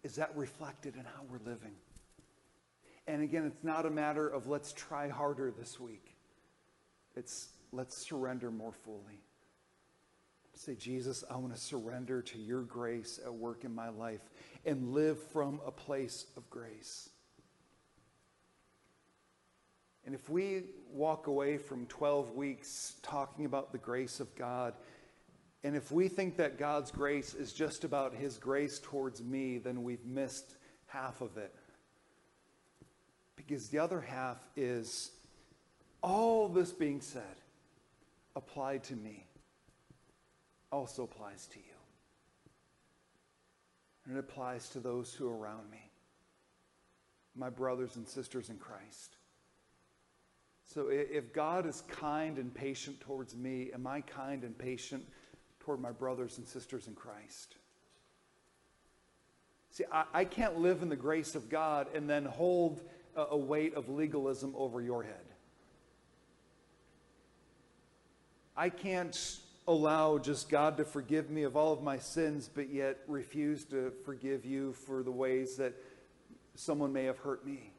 Is 0.04 0.16
that 0.16 0.36
reflected 0.36 0.96
in 0.96 1.04
how 1.06 1.22
we're 1.30 1.40
living? 1.50 1.74
And 3.08 3.22
again, 3.22 3.46
it's 3.46 3.64
not 3.64 3.86
a 3.86 3.90
matter 3.90 4.28
of 4.28 4.48
let's 4.48 4.74
try 4.74 5.10
harder 5.10 5.52
this 5.52 5.80
week. 5.80 6.16
It's 7.16 7.50
let's 7.72 7.98
surrender 7.98 8.52
more 8.52 8.72
fully. 8.72 9.20
Say, 10.56 10.76
Jesus, 10.76 11.24
I 11.30 11.38
want 11.38 11.54
to 11.54 11.60
surrender 11.60 12.22
to 12.22 12.38
your 12.38 12.62
grace 12.62 13.20
at 13.26 13.34
work 13.34 13.66
in 13.66 13.74
my 13.74 13.90
life 13.90 14.22
and 14.66 14.94
live 14.94 15.22
from 15.22 15.60
a 15.66 15.72
place 15.72 16.28
of 16.38 16.48
grace. 16.50 17.10
And 20.06 20.14
if 20.14 20.30
we 20.30 20.64
walk 20.92 21.28
away 21.28 21.58
from 21.58 21.86
12 21.88 22.36
weeks 22.36 22.96
talking 23.02 23.46
about 23.46 23.72
the 23.72 23.78
grace 23.78 24.20
of 24.20 24.34
God, 24.36 24.76
and 25.64 25.76
if 25.76 25.92
we 25.92 26.10
think 26.10 26.36
that 26.38 26.58
God's 26.58 26.92
grace 26.92 27.34
is 27.34 27.54
just 27.54 27.86
about 27.86 28.14
his 28.14 28.38
grace 28.38 28.80
towards 28.80 29.24
me, 29.24 29.60
then 29.60 29.84
we've 29.84 30.06
missed 30.06 30.58
half 30.88 31.22
of 31.22 31.38
it. 31.38 31.56
Because 33.38 33.70
the 33.70 33.80
other 33.80 34.02
half 34.02 34.38
is 34.58 35.12
all 36.02 36.50
this 36.50 36.72
being 36.72 37.00
said 37.00 37.38
applied 38.36 38.84
to 38.84 38.96
me 38.96 39.26
also 40.72 41.04
applies 41.04 41.48
to 41.48 41.60
you. 41.60 41.66
And 44.06 44.18
it 44.18 44.20
applies 44.20 44.68
to 44.70 44.80
those 44.80 45.14
who 45.14 45.30
are 45.30 45.38
around 45.38 45.70
me, 45.72 45.90
my 47.36 47.50
brothers 47.50 47.96
and 47.96 48.06
sisters 48.06 48.50
in 48.50 48.58
Christ. 48.58 49.16
So 50.66 50.88
if 50.90 51.32
God 51.32 51.66
is 51.66 51.84
kind 51.88 52.38
and 52.38 52.54
patient 52.54 53.00
towards 53.00 53.36
me, 53.36 53.70
am 53.74 53.88
I 53.88 54.02
kind 54.02 54.44
and 54.44 54.58
patient 54.58 55.06
toward 55.64 55.80
my 55.80 55.92
brothers 55.92 56.38
and 56.38 56.48
sisters 56.48 56.88
in 56.88 56.94
Christ? 56.94 57.56
See, 59.72 59.86
I, 59.92 60.04
I 60.14 60.26
can't 60.26 60.60
live 60.60 60.82
in 60.82 60.90
the 60.90 60.96
grace 60.96 61.36
of 61.36 61.50
God 61.50 61.88
and 61.96 62.10
then 62.10 62.26
hold 62.26 62.82
a, 63.16 63.24
a 63.32 63.38
weight 63.38 63.74
of 63.74 63.90
legalism 63.90 64.54
over 64.56 64.82
your 64.82 65.04
head. 65.04 65.26
I 68.56 68.70
can't 68.70 69.40
allow 69.68 70.18
just 70.20 70.50
God 70.50 70.78
to 70.78 70.86
forgive 70.86 71.30
me 71.30 71.44
of 71.44 71.56
all 71.56 71.74
of 71.74 71.82
my 71.82 71.98
sins, 71.98 72.50
but 72.54 72.70
yet 72.70 73.00
refuse 73.08 73.64
to 73.66 73.92
forgive 74.06 74.46
you 74.46 74.74
for 74.74 75.02
the 75.02 75.12
ways 75.12 75.56
that 75.56 75.74
someone 76.56 76.94
may 76.94 77.06
have 77.06 77.18
hurt 77.18 77.46
me. 77.46 77.72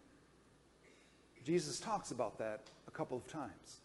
Jesus 1.44 1.78
talks 1.78 2.10
about 2.10 2.38
that 2.38 2.62
a 2.88 2.90
couple 2.90 3.16
of 3.16 3.26
times. 3.26 3.80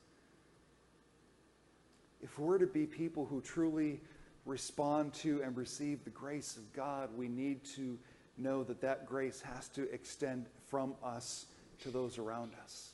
If 2.22 2.38
we're 2.38 2.58
to 2.58 2.68
be 2.68 2.86
people 2.86 3.26
who 3.26 3.42
truly 3.42 4.02
respond 4.46 5.14
to 5.14 5.42
and 5.44 5.56
receive 5.56 6.04
the 6.04 6.10
grace 6.10 6.58
of 6.58 6.72
God, 6.74 7.10
we 7.16 7.28
need 7.28 7.64
to 7.76 7.98
know 8.38 8.64
that 8.64 8.82
that 8.82 9.06
grace 9.06 9.42
has 9.42 9.70
to 9.70 9.92
extend 9.94 10.48
from 10.68 10.96
us 11.04 11.46
to 11.82 11.90
those 11.90 12.18
around 12.18 12.54
us. 12.64 12.92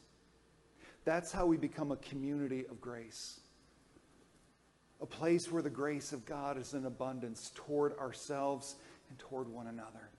That's 1.05 1.31
how 1.31 1.45
we 1.45 1.57
become 1.57 1.91
a 1.91 1.97
community 1.97 2.65
of 2.69 2.81
grace. 2.81 3.39
A 5.01 5.05
place 5.05 5.51
where 5.51 5.61
the 5.61 5.69
grace 5.69 6.13
of 6.13 6.25
God 6.25 6.57
is 6.57 6.73
in 6.73 6.85
abundance 6.85 7.51
toward 7.53 7.97
ourselves 7.97 8.75
and 9.09 9.19
toward 9.19 9.47
one 9.47 9.67
another. 9.67 10.09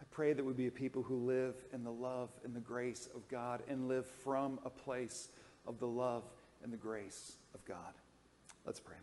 I 0.00 0.04
pray 0.10 0.32
that 0.32 0.44
we 0.44 0.52
be 0.52 0.66
a 0.66 0.72
people 0.72 1.02
who 1.02 1.16
live 1.16 1.54
in 1.72 1.84
the 1.84 1.92
love 1.92 2.30
and 2.44 2.54
the 2.54 2.60
grace 2.60 3.08
of 3.14 3.26
God 3.28 3.62
and 3.68 3.88
live 3.88 4.06
from 4.06 4.58
a 4.64 4.70
place 4.70 5.28
of 5.66 5.78
the 5.78 5.86
love 5.86 6.24
and 6.62 6.72
the 6.72 6.76
grace 6.76 7.36
of 7.54 7.64
God. 7.64 7.94
Let's 8.64 8.80
pray. 8.80 8.96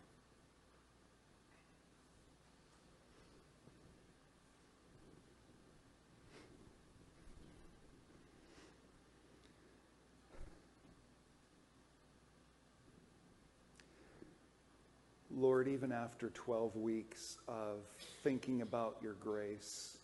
Lord, 15.40 15.68
even 15.68 15.90
after 15.90 16.28
12 16.30 16.76
weeks 16.76 17.38
of 17.48 17.78
thinking 18.22 18.60
about 18.60 18.98
your 19.02 19.14
grace, 19.14 19.96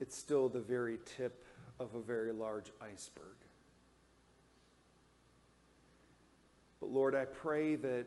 it's 0.00 0.14
still 0.14 0.50
the 0.50 0.60
very 0.60 0.98
tip 1.16 1.44
of 1.80 1.94
a 1.94 2.00
very 2.00 2.32
large 2.32 2.70
iceberg. 2.82 3.36
But 6.80 6.90
Lord, 6.90 7.14
I 7.14 7.24
pray 7.24 7.76
that 7.76 8.06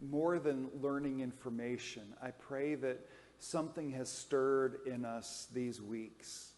more 0.00 0.38
than 0.38 0.68
learning 0.80 1.20
information, 1.20 2.14
I 2.22 2.30
pray 2.30 2.74
that 2.76 3.06
something 3.38 3.90
has 3.92 4.10
stirred 4.10 4.80
in 4.86 5.04
us 5.04 5.48
these 5.52 5.80
weeks 5.80 6.52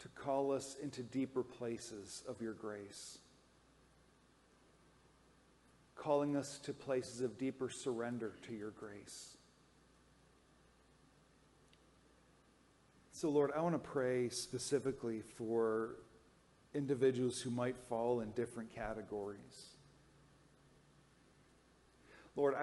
to 0.00 0.08
call 0.08 0.52
us 0.52 0.76
into 0.82 1.02
deeper 1.02 1.42
places 1.42 2.22
of 2.28 2.40
your 2.40 2.54
grace 2.54 3.18
calling 6.04 6.36
us 6.36 6.58
to 6.58 6.74
places 6.74 7.22
of 7.22 7.38
deeper 7.38 7.70
surrender 7.70 8.34
to 8.46 8.52
your 8.52 8.72
grace. 8.72 9.38
So, 13.12 13.30
Lord, 13.30 13.52
I 13.56 13.62
want 13.62 13.74
to 13.74 13.78
pray 13.78 14.28
specifically 14.28 15.22
for 15.22 15.96
individuals 16.74 17.40
who 17.40 17.50
might 17.50 17.78
fall 17.88 18.20
in 18.20 18.32
different 18.32 18.74
categories. 18.74 19.73
Lord, 22.36 22.54
I 22.54 22.62